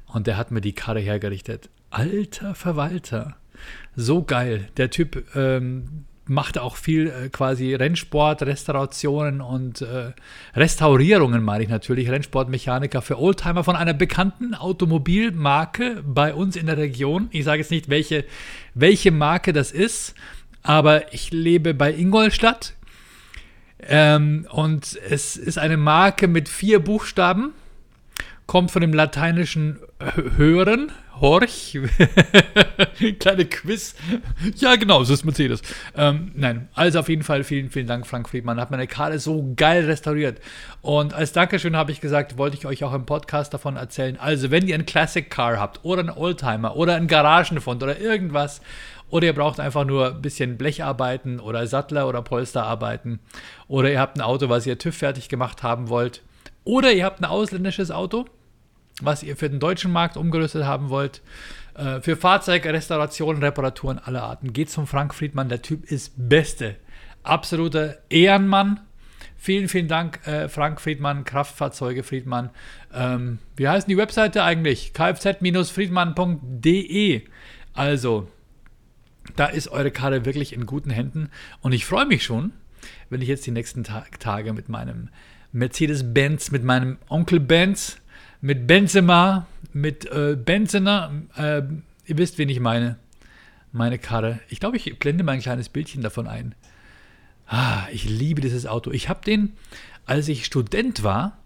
[0.07, 1.69] Und der hat mir die Karre hergerichtet.
[1.89, 3.37] Alter Verwalter.
[3.95, 4.69] So geil.
[4.77, 10.11] Der Typ ähm, macht auch viel äh, quasi Rennsport, Restaurationen und äh,
[10.55, 12.09] Restaurierungen, meine ich natürlich.
[12.09, 17.27] Rennsportmechaniker für Oldtimer von einer bekannten Automobilmarke bei uns in der Region.
[17.31, 18.25] Ich sage jetzt nicht, welche,
[18.73, 20.15] welche Marke das ist,
[20.63, 22.76] aber ich lebe bei Ingolstadt.
[23.79, 27.53] Ähm, und es ist eine Marke mit vier Buchstaben,
[28.47, 29.79] kommt von dem lateinischen
[30.37, 31.77] Hören, Horch.
[33.19, 33.95] Kleine Quiz.
[34.55, 35.61] Ja, genau, so ist Mercedes.
[35.95, 38.59] Ähm, nein, also auf jeden Fall vielen, vielen Dank, Frank Friedmann.
[38.59, 40.39] Hat meine Karte so geil restauriert.
[40.81, 44.17] Und als Dankeschön habe ich gesagt, wollte ich euch auch im Podcast davon erzählen.
[44.19, 48.61] Also, wenn ihr ein Classic Car habt oder einen Oldtimer oder einen Garagenfund oder irgendwas,
[49.09, 53.19] oder ihr braucht einfach nur ein bisschen Blecharbeiten oder Sattler oder Polsterarbeiten,
[53.67, 56.21] oder ihr habt ein Auto, was ihr TÜV fertig gemacht haben wollt,
[56.63, 58.25] oder ihr habt ein ausländisches Auto,
[59.01, 61.21] was ihr für den deutschen Markt umgerüstet haben wollt.
[61.75, 64.53] Äh, für Fahrzeugrestaurationen, Reparaturen aller Arten.
[64.53, 66.77] Geht zum Frank Friedmann, der Typ ist Beste.
[67.23, 68.79] Absoluter Ehrenmann.
[69.39, 72.49] Vielen, vielen Dank, äh, Frank Friedmann, Kraftfahrzeuge Friedmann.
[72.93, 74.93] Ähm, wie heißt die Webseite eigentlich?
[74.93, 77.21] kfz-friedmann.de.
[77.73, 78.27] Also,
[79.35, 81.29] da ist eure Karre wirklich in guten Händen.
[81.61, 82.51] Und ich freue mich schon,
[83.11, 85.09] wenn ich jetzt die nächsten Ta Tage mit meinem
[85.51, 88.01] Mercedes-Benz, mit meinem Onkel Benz,
[88.41, 91.63] mit Benzema, mit äh, Benzener, äh,
[92.05, 92.97] ihr wisst, wen ich meine.
[93.71, 94.39] Meine Karre.
[94.49, 96.55] Ich glaube, ich blende mal ein kleines Bildchen davon ein.
[97.47, 98.91] Ah, ich liebe dieses Auto.
[98.91, 99.53] Ich habe den,
[100.05, 101.37] als ich Student war,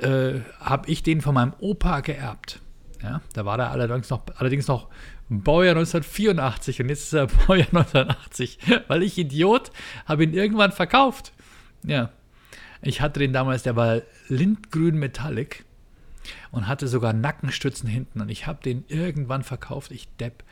[0.00, 2.60] äh, habe ich den von meinem Opa geerbt.
[3.02, 4.88] Ja, da war er allerdings noch, allerdings noch
[5.28, 8.58] Baujahr 1984 und jetzt ist er Baujahr 1980.
[8.88, 9.70] Weil ich Idiot
[10.06, 11.32] habe ihn irgendwann verkauft.
[11.84, 12.10] Ja.
[12.82, 15.64] Ich hatte den damals, der war lindgrün Metallic
[16.50, 18.20] und hatte sogar Nackenstützen hinten.
[18.20, 20.44] Und ich habe den irgendwann verkauft, ich Depp,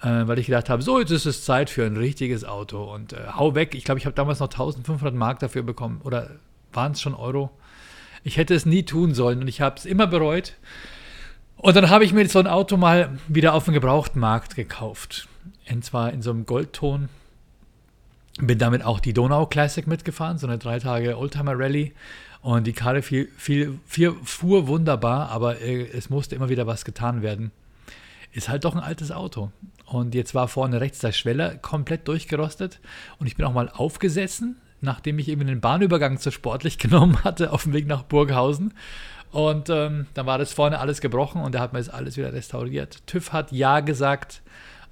[0.00, 2.82] äh, weil ich gedacht habe, so, jetzt ist es Zeit für ein richtiges Auto.
[2.92, 3.74] Und äh, hau weg.
[3.74, 6.00] Ich glaube, ich habe damals noch 1500 Mark dafür bekommen.
[6.04, 6.30] Oder
[6.72, 7.50] waren es schon Euro?
[8.22, 10.54] Ich hätte es nie tun sollen und ich habe es immer bereut.
[11.56, 15.28] Und dann habe ich mir so ein Auto mal wieder auf dem Gebrauchtmarkt gekauft.
[15.70, 17.08] Und zwar in so einem Goldton.
[18.38, 21.92] Bin damit auch die Donau Classic mitgefahren, so eine drei Tage Oldtimer Rallye.
[22.44, 26.84] Und die Karre viel, viel, viel, fuhr wunderbar, aber äh, es musste immer wieder was
[26.84, 27.52] getan werden.
[28.32, 29.50] Ist halt doch ein altes Auto.
[29.86, 32.80] Und jetzt war vorne rechts der Schweller komplett durchgerostet.
[33.18, 37.50] Und ich bin auch mal aufgesessen, nachdem ich eben den Bahnübergang zu sportlich genommen hatte,
[37.50, 38.74] auf dem Weg nach Burghausen.
[39.30, 42.34] Und ähm, dann war das vorne alles gebrochen und er hat mir das alles wieder
[42.34, 43.06] restauriert.
[43.06, 44.42] TÜV hat Ja gesagt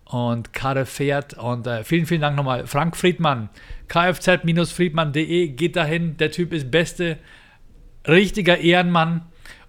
[0.07, 1.35] und Karre fährt.
[1.35, 2.67] Und äh, vielen, vielen Dank nochmal.
[2.67, 3.51] Frank Friedmann,
[3.89, 6.17] kfz-friedmann.de, geht dahin.
[6.17, 7.19] Der Typ ist Beste
[8.07, 9.23] richtiger Ehrenmann.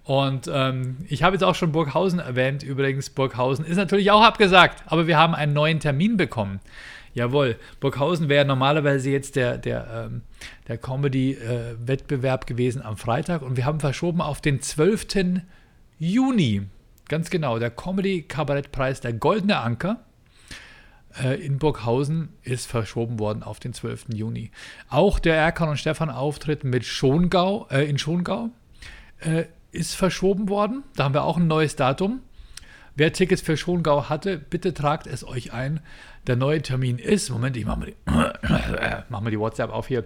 [0.04, 2.62] Und ähm, ich habe jetzt auch schon Burghausen erwähnt.
[2.64, 6.60] Übrigens, Burghausen ist natürlich auch abgesagt, aber wir haben einen neuen Termin bekommen.
[7.14, 10.22] Jawohl, Burghausen wäre normalerweise jetzt der, der, ähm,
[10.68, 15.42] der Comedy-Wettbewerb äh, gewesen am Freitag und wir haben verschoben auf den 12.
[16.00, 16.64] Juni.
[17.08, 20.00] Ganz genau, der Comedy-Kabarettpreis, der Goldene Anker
[21.36, 24.08] in Burghausen ist verschoben worden auf den 12.
[24.14, 24.52] Juni.
[24.90, 28.50] Auch der Erkan und Stefan Auftritt mit Schongau, äh, in Schongau
[29.20, 30.84] äh, ist verschoben worden.
[30.96, 32.22] Da haben wir auch ein neues Datum.
[32.96, 35.80] Wer Tickets für Schongau hatte, bitte tragt es euch ein.
[36.28, 37.96] Der neue Termin ist, Moment, ich mache mal, die,
[39.10, 40.06] mach mal die WhatsApp auf hier.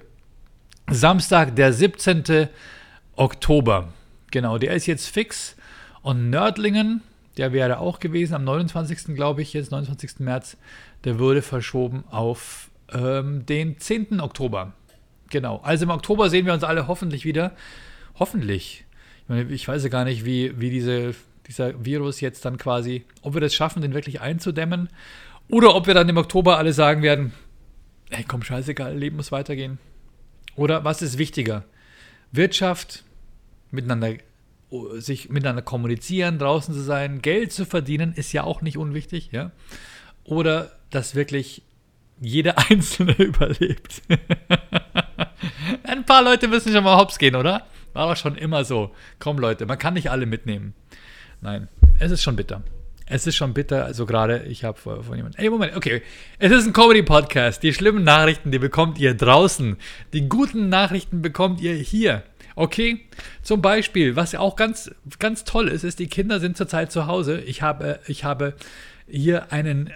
[0.90, 2.48] Samstag, der 17.
[3.18, 3.90] Oktober.
[4.32, 5.58] Genau, der ist jetzt fix.
[6.02, 7.02] Und Nördlingen,
[7.36, 9.16] der wäre auch gewesen am 29.
[9.16, 10.20] glaube ich, jetzt 29.
[10.20, 10.56] März
[11.04, 14.20] der wurde verschoben auf ähm, den 10.
[14.20, 14.74] Oktober.
[15.30, 15.58] Genau.
[15.58, 17.54] Also im Oktober sehen wir uns alle hoffentlich wieder.
[18.20, 18.86] Hoffentlich.
[19.24, 21.14] Ich, meine, ich weiß ja gar nicht, wie, wie diese,
[21.48, 24.90] dieser Virus jetzt dann quasi, ob wir das schaffen, den wirklich einzudämmen.
[25.50, 27.34] Oder ob wir dann im Oktober alle sagen werden,
[28.10, 29.80] ey, komm, scheißegal, Leben muss weitergehen.
[30.56, 31.64] Oder was ist wichtiger?
[32.32, 33.04] Wirtschaft,
[33.72, 34.16] miteinander
[34.96, 39.52] sich miteinander kommunizieren, draußen zu sein, Geld zu verdienen, ist ja auch nicht unwichtig, ja.
[40.26, 41.62] Oder dass wirklich
[42.20, 44.02] jeder Einzelne überlebt.
[45.84, 47.68] Ein paar Leute müssen schon mal hops gehen, oder?
[47.94, 48.92] War doch schon immer so.
[49.20, 50.74] Komm, Leute, man kann nicht alle mitnehmen.
[51.42, 51.68] Nein,
[52.00, 52.64] es ist schon bitter.
[53.10, 55.42] Es ist schon bitter, also gerade, ich habe von, von jemandem.
[55.42, 56.02] Ey, Moment, okay.
[56.40, 57.64] Es ist ein Comedy-Podcast.
[57.64, 59.78] Die schlimmen Nachrichten, die bekommt ihr draußen.
[60.12, 62.24] Die guten Nachrichten bekommt ihr hier.
[62.56, 63.06] Okay?
[63.44, 67.08] Zum Beispiel, was ja auch ganz, ganz toll ist, ist, die Kinder sind zurzeit zu
[67.08, 67.40] Hause.
[67.40, 68.56] Ich habe, ich habe
[69.08, 69.94] hier einen.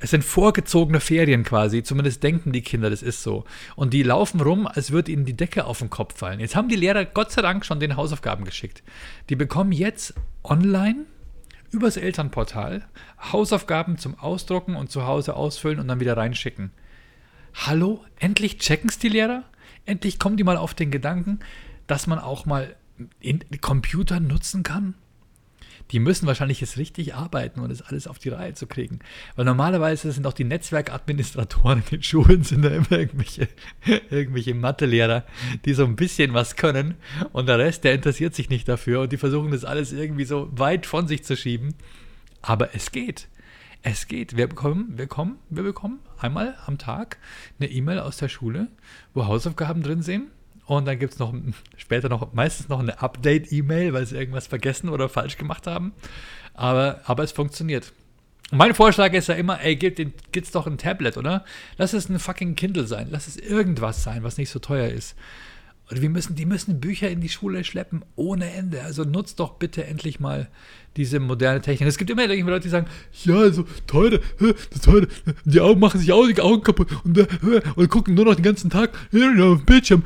[0.00, 3.44] Es sind vorgezogene Ferien quasi, zumindest denken die Kinder, das ist so.
[3.74, 6.38] Und die laufen rum, als würde ihnen die Decke auf den Kopf fallen.
[6.38, 8.82] Jetzt haben die Lehrer Gott sei Dank schon den Hausaufgaben geschickt.
[9.28, 11.06] Die bekommen jetzt online
[11.70, 12.86] übers Elternportal
[13.32, 16.70] Hausaufgaben zum Ausdrucken und zu Hause ausfüllen und dann wieder reinschicken.
[17.54, 18.04] Hallo?
[18.18, 19.44] Endlich checken es die Lehrer?
[19.84, 21.40] Endlich kommen die mal auf den Gedanken,
[21.86, 22.76] dass man auch mal
[23.60, 24.94] Computer nutzen kann?
[25.90, 28.98] Die müssen wahrscheinlich jetzt richtig arbeiten, um das alles auf die Reihe zu kriegen.
[29.36, 33.48] Weil normalerweise sind auch die Netzwerkadministratoren in den Schulen sind da immer irgendwelche,
[34.10, 35.24] irgendwelche Mathelehrer,
[35.64, 36.94] die so ein bisschen was können
[37.32, 40.48] und der Rest, der interessiert sich nicht dafür und die versuchen das alles irgendwie so
[40.52, 41.74] weit von sich zu schieben.
[42.42, 43.28] Aber es geht.
[43.82, 44.36] Es geht.
[44.36, 47.18] Wir bekommen, wir bekommen, wir bekommen einmal am Tag
[47.58, 48.68] eine E-Mail aus der Schule,
[49.14, 50.30] wo Hausaufgaben drin sind
[50.68, 51.32] und dann gibt es noch
[51.78, 55.94] später noch meistens noch eine Update-E-Mail, weil sie irgendwas vergessen oder falsch gemacht haben.
[56.52, 57.94] Aber, aber es funktioniert.
[58.50, 59.98] Mein Vorschlag ist ja immer, ey, gibt
[60.36, 61.46] es doch ein Tablet, oder?
[61.78, 63.08] Lass es ein fucking Kindle sein.
[63.10, 65.16] Lass es irgendwas sein, was nicht so teuer ist.
[65.90, 68.82] Und wir müssen, die müssen Bücher in die Schule schleppen ohne Ende.
[68.82, 70.48] Also nutzt doch bitte endlich mal
[70.96, 71.88] diese moderne Technik.
[71.88, 72.88] Es gibt immer irgendwelche Leute, die sagen,
[73.24, 74.20] ja, also teure,
[74.70, 75.08] das teure,
[75.44, 77.26] die Augen machen sich auch die Augen kaputt und,
[77.76, 78.90] und gucken nur noch den ganzen Tag
[79.40, 80.02] auf Bildschirm.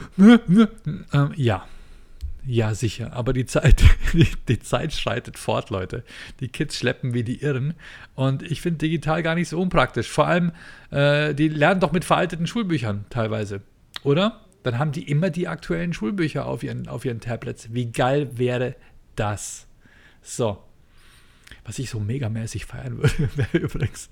[1.12, 1.66] Ähm, ja.
[2.44, 3.12] Ja, sicher.
[3.12, 6.04] Aber die Zeit, die, die, Zeit schreitet fort, Leute.
[6.40, 7.74] Die Kids schleppen wie die Irren.
[8.14, 10.08] Und ich finde digital gar nicht so unpraktisch.
[10.08, 10.52] Vor allem,
[10.90, 13.62] äh, die lernen doch mit veralteten Schulbüchern teilweise.
[14.02, 14.40] Oder?
[14.62, 17.72] Dann haben die immer die aktuellen Schulbücher auf ihren, auf ihren Tablets.
[17.72, 18.76] Wie geil wäre
[19.16, 19.66] das?
[20.22, 20.62] So.
[21.64, 24.10] Was ich so megamäßig feiern würde, wäre übrigens,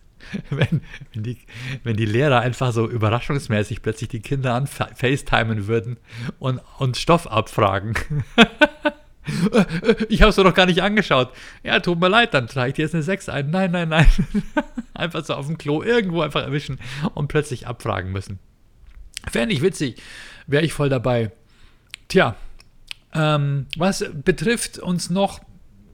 [0.50, 0.82] wenn,
[1.12, 1.38] wenn, die,
[1.82, 5.98] wenn die Lehrer einfach so überraschungsmäßig plötzlich die Kinder an FaceTimen würden
[6.38, 7.94] und, und Stoff abfragen.
[10.08, 11.32] ich habe es doch gar nicht angeschaut.
[11.62, 13.50] Ja, tut mir leid, dann trage ich dir jetzt eine 6 ein.
[13.50, 14.06] Nein, nein, nein.
[14.94, 16.78] einfach so auf dem Klo irgendwo einfach erwischen
[17.14, 18.38] und plötzlich abfragen müssen.
[19.28, 20.00] Fände ich witzig
[20.50, 21.30] wäre ich voll dabei.
[22.08, 22.36] Tja,
[23.14, 25.40] ähm, was betrifft uns noch,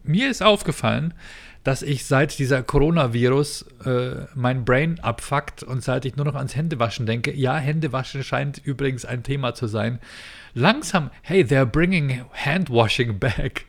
[0.03, 1.15] mir ist aufgefallen,
[1.65, 6.55] dass ich seit dieser Coronavirus äh, mein Brain abfuckt und seit ich nur noch ans
[6.55, 9.99] Händewaschen denke, ja, Händewaschen scheint übrigens ein Thema zu sein.
[10.55, 13.67] Langsam, hey, they're bringing handwashing back.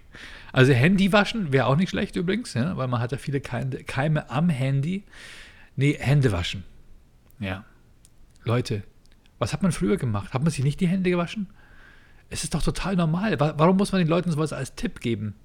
[0.54, 4.50] Also Handywaschen wäre auch nicht schlecht übrigens, ja, weil man hat ja viele Keime am
[4.50, 5.04] Handy.
[5.76, 6.64] Nee, Hände waschen.
[7.40, 7.66] Ja.
[8.44, 8.84] Leute,
[9.40, 10.34] was hat man früher gemacht?
[10.34, 11.48] Hat man sich nicht die Hände gewaschen?
[12.30, 13.40] Es ist doch total normal.
[13.40, 15.36] Warum muss man den Leuten sowas als Tipp geben?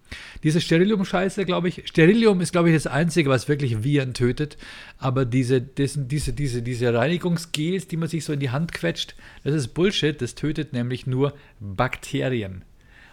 [0.43, 4.57] Diese Sterilium-Scheiße, glaube ich, Sterilium ist, glaube ich, das Einzige, was wirklich Viren tötet.
[4.99, 9.15] Aber diese, diese, diese, diese, diese Reinigungsgels, die man sich so in die Hand quetscht,
[9.45, 10.21] das ist Bullshit.
[10.21, 12.65] Das tötet nämlich nur Bakterien.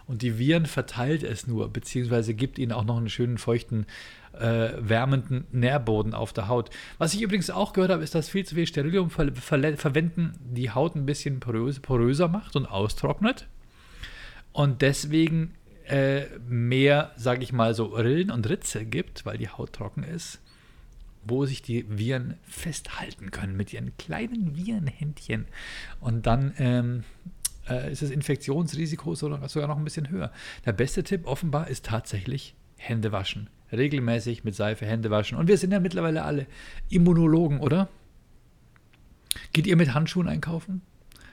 [0.06, 3.86] Und die Viren verteilt es nur, beziehungsweise gibt ihnen auch noch einen schönen feuchten
[4.32, 6.70] äh, wärmenden Nährboden auf der Haut.
[6.98, 10.32] Was ich übrigens auch gehört habe, ist, dass viel zu viel Sterilium ver ver verwenden
[10.40, 13.48] die Haut ein bisschen porös poröser macht und austrocknet.
[14.52, 15.54] Und deswegen
[15.86, 20.40] äh, mehr, sage ich mal, so Rillen und Ritze gibt, weil die Haut trocken ist,
[21.24, 25.46] wo sich die Viren festhalten können mit ihren kleinen Virenhändchen.
[26.00, 27.04] Und dann ähm,
[27.68, 30.32] äh, ist das Infektionsrisiko sogar noch ein bisschen höher.
[30.64, 35.38] Der beste Tipp offenbar ist tatsächlich Hände waschen regelmäßig mit Seife Hände waschen.
[35.38, 36.46] Und wir sind ja mittlerweile alle
[36.88, 37.88] Immunologen, oder?
[39.52, 40.82] Geht ihr mit Handschuhen einkaufen?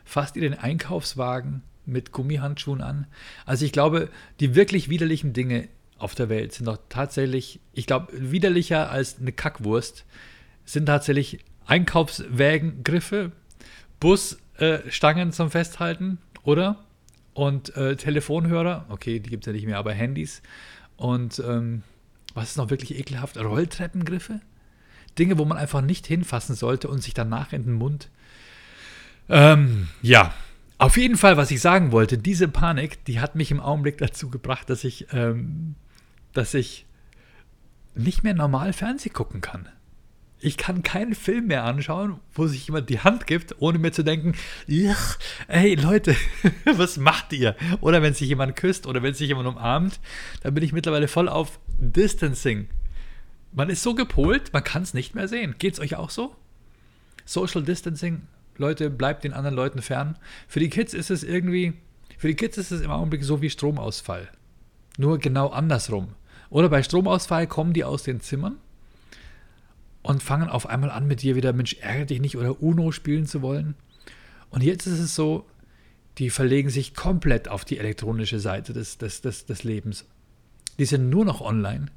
[0.06, 3.08] Fasst ihr den Einkaufswagen mit Gummihandschuhen an?
[3.46, 8.08] Also ich glaube, die wirklich widerlichen Dinge auf der Welt sind doch tatsächlich, ich glaube,
[8.14, 10.06] widerlicher als eine Kackwurst
[10.66, 13.32] sind tatsächlich Einkaufswägengriffe,
[14.00, 16.84] Busstangen äh, zum Festhalten, oder?
[17.34, 20.42] Und äh, Telefonhörer, okay, die gibt es ja nicht mehr, aber Handys.
[20.96, 21.84] Und ähm,
[22.38, 23.38] was ist noch wirklich ekelhaft?
[23.38, 24.42] Rolltreppengriffe?
[25.18, 28.10] Dinge, wo man einfach nicht hinfassen sollte und sich danach in den Mund.
[29.28, 30.34] Ähm, ja,
[30.78, 34.30] auf jeden Fall, was ich sagen wollte, diese Panik, die hat mich im Augenblick dazu
[34.30, 35.76] gebracht, dass ich, ähm,
[36.34, 36.86] dass ich
[37.96, 39.68] nicht mehr normal Fernsehen gucken kann.
[40.40, 44.04] Ich kann keinen Film mehr anschauen, wo sich jemand die Hand gibt, ohne mir zu
[44.04, 44.36] denken,
[45.48, 46.16] ey Leute,
[46.66, 47.56] was macht ihr?
[47.82, 50.00] Oder wenn sich jemand küsst oder wenn sich jemand umarmt,
[50.44, 52.68] dann bin ich mittlerweile voll auf Distancing.
[53.52, 55.56] Man ist so gepolt, man kann es nicht mehr sehen.
[55.58, 56.36] Geht es euch auch so?
[57.26, 58.24] Social Distancing,
[58.58, 60.18] Leute, bleibt den anderen Leuten fern.
[60.48, 61.74] Für die Kids ist es irgendwie,
[62.18, 64.30] für die Kids ist es im Augenblick so wie Stromausfall.
[64.98, 66.10] Nur genau andersrum.
[66.50, 68.58] Oder bei Stromausfall kommen die aus den Zimmern
[70.02, 73.26] und fangen auf einmal an mit dir wieder, Mensch, ärgere dich nicht oder Uno spielen
[73.26, 73.76] zu wollen.
[74.50, 75.46] Und jetzt ist es so,
[76.18, 80.06] die verlegen sich komplett auf die elektronische Seite des, des, des, des Lebens.
[80.80, 81.88] Die sind nur noch online.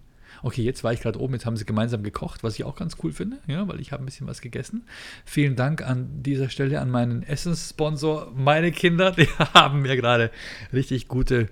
[0.43, 2.97] Okay, jetzt war ich gerade oben, jetzt haben sie gemeinsam gekocht, was ich auch ganz
[3.03, 4.87] cool finde, ja, weil ich habe ein bisschen was gegessen.
[5.25, 8.33] Vielen Dank an dieser Stelle an meinen Essenssponsor.
[8.35, 10.31] Meine Kinder, die haben mir gerade
[10.73, 11.49] richtig gute,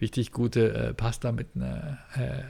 [0.00, 2.42] richtig gute äh, Pasta mit einer äh,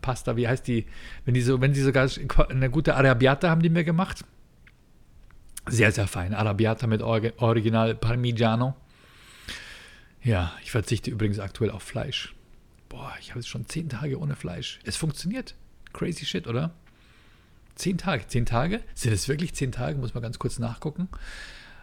[0.00, 0.86] Pasta, wie heißt die?
[1.24, 2.08] Wenn die so, wenn sie sogar
[2.48, 4.24] eine gute Arabiata haben die mir gemacht.
[5.68, 6.34] Sehr, sehr fein.
[6.34, 8.74] Arabiata mit Original Parmigiano.
[10.22, 12.34] Ja, ich verzichte übrigens aktuell auf Fleisch.
[12.90, 14.80] Boah, ich habe jetzt schon zehn Tage ohne Fleisch.
[14.84, 15.54] Es funktioniert.
[15.92, 16.72] Crazy shit, oder?
[17.76, 18.26] Zehn Tage.
[18.26, 18.82] Zehn Tage?
[18.94, 19.96] Sind es wirklich zehn Tage?
[19.96, 21.08] Muss man ganz kurz nachgucken.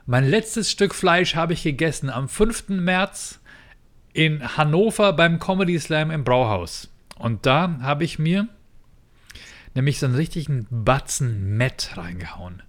[0.05, 2.69] Mein letztes Stück Fleisch habe ich gegessen am 5.
[2.69, 3.39] März
[4.13, 6.89] in Hannover beim Comedy Slam im Brauhaus.
[7.17, 8.49] Und da habe ich mir
[9.75, 12.63] nämlich so einen richtigen Batzen Mett reingehauen.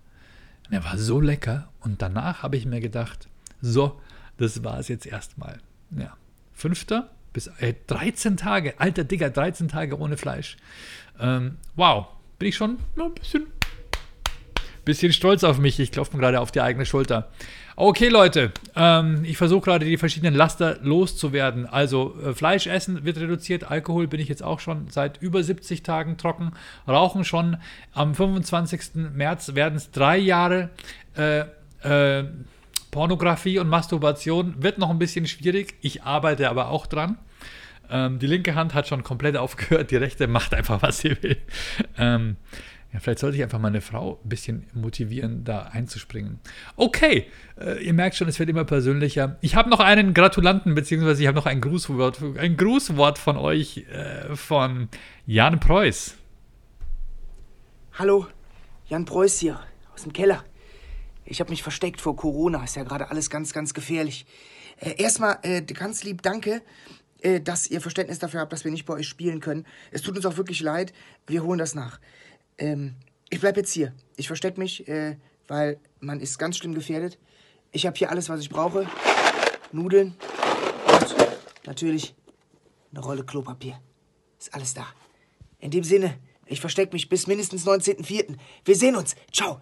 [0.67, 1.73] Und er war so lecker.
[1.81, 3.29] Und danach habe ich mir gedacht,
[3.61, 4.01] so,
[4.37, 5.59] das war es jetzt erstmal.
[5.91, 6.17] Ja.
[6.53, 10.57] Fünfter bis äh, 13 Tage, alter Digger, 13 Tage ohne Fleisch.
[11.21, 13.47] Ähm, wow, bin ich schon ein bisschen,
[14.85, 15.79] bisschen stolz auf mich.
[15.79, 17.31] Ich klopfe mir gerade auf die eigene Schulter.
[17.77, 21.65] Okay, Leute, ähm, ich versuche gerade die verschiedenen Laster loszuwerden.
[21.65, 25.85] Also äh, Fleisch essen wird reduziert, Alkohol bin ich jetzt auch schon seit über 70
[25.85, 26.55] Tagen trocken,
[26.89, 27.59] Rauchen schon.
[27.93, 29.13] Am 25.
[29.15, 30.71] März werden es drei Jahre.
[31.17, 31.45] Äh,
[31.83, 32.25] äh,
[32.91, 35.77] Pornografie und Masturbation wird noch ein bisschen schwierig.
[35.83, 37.17] Ich arbeite aber auch dran.
[37.91, 41.37] Ähm, die linke Hand hat schon komplett aufgehört, die rechte macht einfach, was sie will.
[41.97, 42.37] Ähm,
[42.93, 46.41] ja, vielleicht sollte ich einfach meine Frau ein bisschen motivieren, da einzuspringen.
[46.77, 47.27] Okay,
[47.61, 49.37] äh, ihr merkt schon, es wird immer persönlicher.
[49.43, 53.85] Ich habe noch einen Gratulanten, beziehungsweise ich habe noch ein Grußwort, ein Grußwort von euch,
[53.93, 54.89] äh, von
[55.27, 56.17] Jan Preuß.
[57.99, 58.27] Hallo,
[58.87, 59.61] Jan Preuß hier,
[59.95, 60.43] aus dem Keller.
[61.27, 64.25] Ich habe mich versteckt vor Corona, ist ja gerade alles ganz, ganz gefährlich.
[64.81, 66.63] Äh, erstmal äh, ganz lieb danke,
[67.21, 69.67] äh, dass ihr Verständnis dafür habt, dass wir nicht bei euch spielen können.
[69.91, 70.93] Es tut uns auch wirklich leid,
[71.27, 72.01] wir holen das nach.
[72.59, 72.95] Ähm,
[73.31, 73.93] ich bleib jetzt hier.
[74.17, 75.17] Ich verstecke mich, äh,
[75.47, 77.19] weil man ist ganz schlimm gefährdet.
[77.73, 78.87] Ich habe hier alles, was ich brauche.
[79.73, 80.15] Nudeln
[80.87, 81.17] und
[81.67, 82.15] natürlich
[82.91, 83.81] eine Rolle Klopapier.
[84.39, 84.87] Ist alles da.
[85.59, 88.37] In dem Sinne, ich verstecke mich bis mindestens 19.04.
[88.65, 89.15] Wir sehen uns.
[89.33, 89.61] Ciao.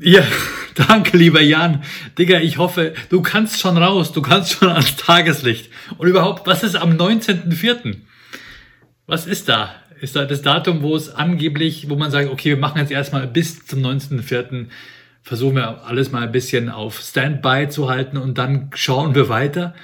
[0.00, 0.22] Ja,
[0.74, 1.82] danke, lieber Jan.
[2.18, 5.70] Digga, ich hoffe, du kannst schon raus, du kannst schon ans Tageslicht.
[5.96, 7.96] Und überhaupt, was ist am 19.04.?
[9.06, 9.74] Was ist da?
[10.00, 13.26] Ist da das Datum, wo es angeblich, wo man sagt, okay, wir machen jetzt erstmal
[13.26, 14.66] bis zum 19.04.
[15.22, 19.74] versuchen wir alles mal ein bisschen auf Standby zu halten und dann schauen wir weiter.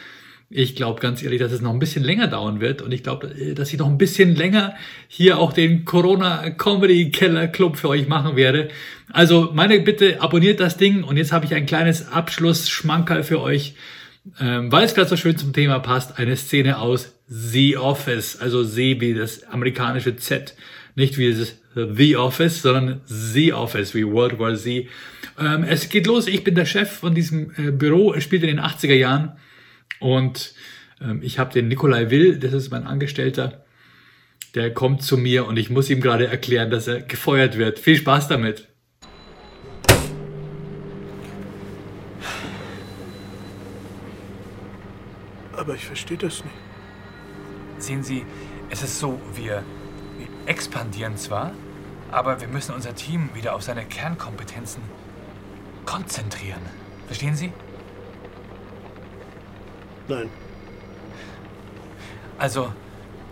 [0.50, 3.28] Ich glaube ganz ehrlich, dass es noch ein bisschen länger dauern wird und ich glaube,
[3.54, 4.74] dass ich noch ein bisschen länger
[5.08, 8.68] hier auch den Corona Comedy Keller Club für euch machen werde.
[9.12, 13.74] Also meine Bitte, abonniert das Ding und jetzt habe ich ein kleines Abschlussschmankerl für euch,
[14.40, 18.62] ähm, weil es gerade so schön zum Thema passt, eine Szene aus The Office, also
[18.62, 20.54] See wie das amerikanische Z,
[20.94, 24.86] nicht wie das The Office, sondern The Office wie World War Z.
[25.38, 28.50] Ähm, es geht los, ich bin der Chef von diesem äh, Büro, es spielt in
[28.50, 29.32] den 80er Jahren
[30.04, 30.52] und
[31.00, 33.64] ähm, ich habe den Nikolai Will, das ist mein Angestellter,
[34.54, 37.78] der kommt zu mir und ich muss ihm gerade erklären, dass er gefeuert wird.
[37.78, 38.68] Viel Spaß damit.
[45.56, 46.56] Aber ich verstehe das nicht.
[47.78, 48.26] Sehen Sie,
[48.68, 49.62] es ist so, wir,
[50.18, 51.54] wir expandieren zwar,
[52.10, 54.82] aber wir müssen unser Team wieder auf seine Kernkompetenzen
[55.86, 56.60] konzentrieren.
[57.06, 57.52] Verstehen Sie?
[60.08, 60.28] Nein.
[62.38, 62.72] Also,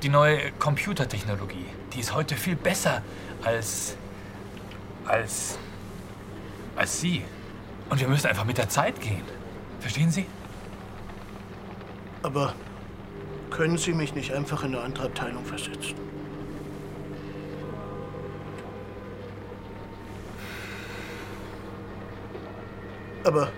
[0.02, 3.02] die neue Computertechnologie, die ist heute viel besser
[3.44, 3.96] als.
[5.04, 5.58] als.
[6.76, 7.24] als Sie.
[7.90, 9.22] Und wir müssen einfach mit der Zeit gehen.
[9.80, 10.26] Verstehen Sie?
[12.22, 12.54] Aber
[13.50, 15.94] können Sie mich nicht einfach in eine andere Abteilung versetzen?
[23.24, 23.50] Aber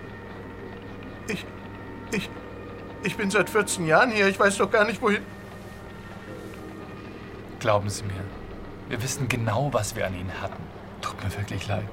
[1.28, 1.46] ich,
[2.12, 2.28] ich,
[3.04, 4.28] ich bin seit 14 Jahren hier.
[4.28, 5.22] Ich weiß doch gar nicht, wohin.
[7.60, 8.12] Glauben Sie mir,
[8.88, 10.62] wir wissen genau, was wir an Ihnen hatten.
[11.00, 11.84] Tut mir wirklich leid.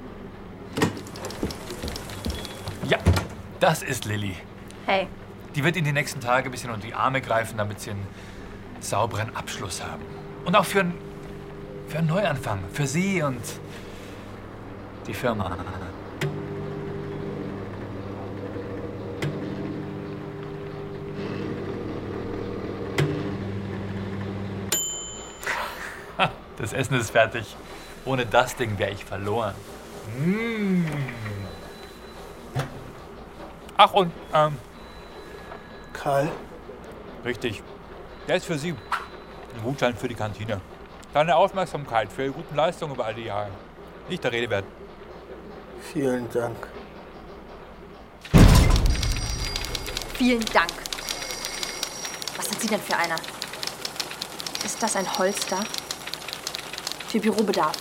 [2.87, 2.97] Ja,
[3.59, 4.35] das ist Lilly.
[4.85, 5.07] Hey,
[5.55, 8.07] Die wird Ihnen die nächsten Tage ein bisschen unter die Arme greifen, damit Sie einen
[8.79, 10.01] sauberen Abschluss haben.
[10.45, 10.97] Und auch für, einen-
[11.87, 12.59] für einen Neuanfang.
[12.73, 13.41] Für Sie und
[15.07, 15.57] die Firma.
[26.57, 27.55] Das Essen ist fertig.
[28.05, 29.53] Ohne das Ding wäre ich verloren.
[30.17, 30.85] Mm.
[33.77, 34.57] Ach, und ähm,
[35.93, 36.29] Karl,
[37.25, 37.61] Richtig.
[38.27, 38.69] Der ist für Sie.
[38.69, 40.61] Ein Gutschein für die Kantine.
[41.13, 43.49] Deine Aufmerksamkeit für Ihre guten Leistungen über all die Jahre.
[44.09, 44.65] Nicht der Rede wert.
[45.93, 46.67] vielen Dank.
[50.13, 50.71] vielen Dank.
[52.37, 53.15] Was sind Sie denn für einer?
[54.63, 55.59] Ist das ein Holster?
[57.11, 57.73] Für Bürobedarf.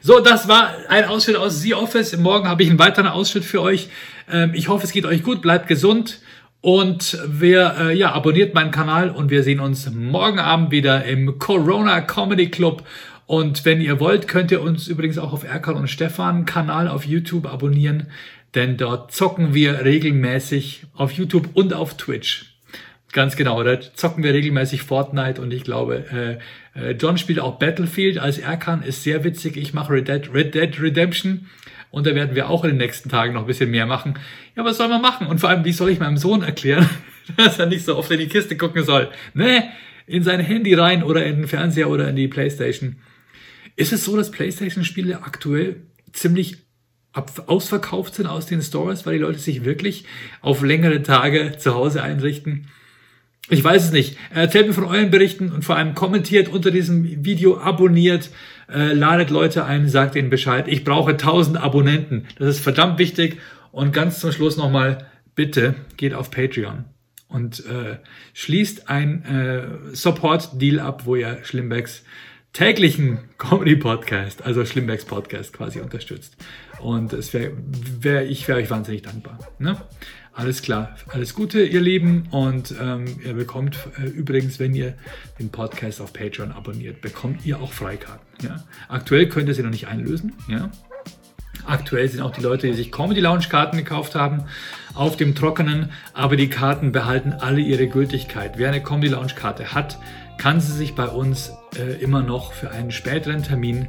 [0.00, 2.16] So, das war ein Ausschnitt aus The Office.
[2.16, 3.88] Morgen habe ich einen weiteren Ausschnitt für euch.
[4.30, 6.20] Ähm, ich hoffe, es geht euch gut, bleibt gesund.
[6.60, 11.40] Und wer, äh, ja, abonniert meinen Kanal und wir sehen uns morgen Abend wieder im
[11.40, 12.84] Corona Comedy Club.
[13.26, 17.04] Und wenn ihr wollt, könnt ihr uns übrigens auch auf Erkan und Stefan Kanal auf
[17.04, 18.06] YouTube abonnieren,
[18.54, 22.58] denn dort zocken wir regelmäßig auf YouTube und auf Twitch.
[23.12, 26.38] Ganz genau, da zocken wir regelmäßig Fortnite und ich glaube,
[26.74, 29.56] äh, äh, John spielt auch Battlefield als Erkan, ist sehr witzig.
[29.56, 31.46] Ich mache Red Dead, Red Dead Redemption
[31.90, 34.14] und da werden wir auch in den nächsten Tagen noch ein bisschen mehr machen.
[34.56, 35.26] Ja, was soll man machen?
[35.26, 36.88] Und vor allem, wie soll ich meinem Sohn erklären,
[37.36, 39.08] dass er nicht so oft in die Kiste gucken soll?
[39.32, 39.64] Ne?
[40.06, 42.96] In sein Handy rein oder in den Fernseher oder in die Playstation.
[43.76, 45.76] Ist es so, dass PlayStation-Spiele aktuell
[46.12, 46.67] ziemlich
[47.12, 50.04] ausverkauft sind aus den Stores, weil die Leute sich wirklich
[50.40, 52.68] auf längere Tage zu Hause einrichten?
[53.50, 54.18] Ich weiß es nicht.
[54.30, 58.30] Erzählt mir von euren Berichten und vor allem kommentiert unter diesem Video, abonniert,
[58.70, 60.68] äh, ladet Leute ein, sagt ihnen Bescheid.
[60.68, 62.26] Ich brauche 1000 Abonnenten.
[62.38, 63.40] Das ist verdammt wichtig.
[63.72, 66.84] Und ganz zum Schluss nochmal, bitte geht auf Patreon
[67.28, 67.98] und äh,
[68.34, 72.02] schließt ein äh, Support-Deal ab, wo ihr Schlimmbecks
[72.52, 76.36] täglichen Comedy-Podcast, also Schlimmbecks Podcast quasi unterstützt.
[76.80, 77.52] Und es wäre,
[78.00, 79.38] wär, ich wäre euch wahnsinnig dankbar.
[79.58, 79.76] Ne?
[80.32, 82.28] Alles klar, alles Gute, ihr Lieben.
[82.30, 84.94] Und ähm, ihr bekommt äh, übrigens, wenn ihr
[85.38, 88.46] den Podcast auf Patreon abonniert, bekommt ihr auch Freikarten.
[88.46, 88.62] Ja?
[88.88, 90.34] Aktuell könnt ihr sie noch nicht einlösen.
[90.48, 90.70] Ja?
[91.66, 94.44] Aktuell sind auch die Leute, die sich Comedy Lounge Karten gekauft haben,
[94.94, 98.54] auf dem Trockenen, aber die Karten behalten alle ihre Gültigkeit.
[98.56, 99.98] Wer eine Comedy Lounge Karte hat,
[100.38, 103.88] kann sie sich bei uns äh, immer noch für einen späteren Termin,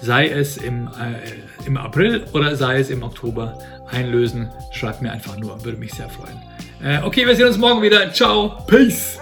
[0.00, 3.58] sei es im, äh, im April oder sei es im Oktober,
[3.90, 4.50] einlösen.
[4.72, 6.40] Schreibt mir einfach nur, würde mich sehr freuen.
[6.82, 8.12] Äh, okay, wir sehen uns morgen wieder.
[8.12, 9.18] Ciao, Peace.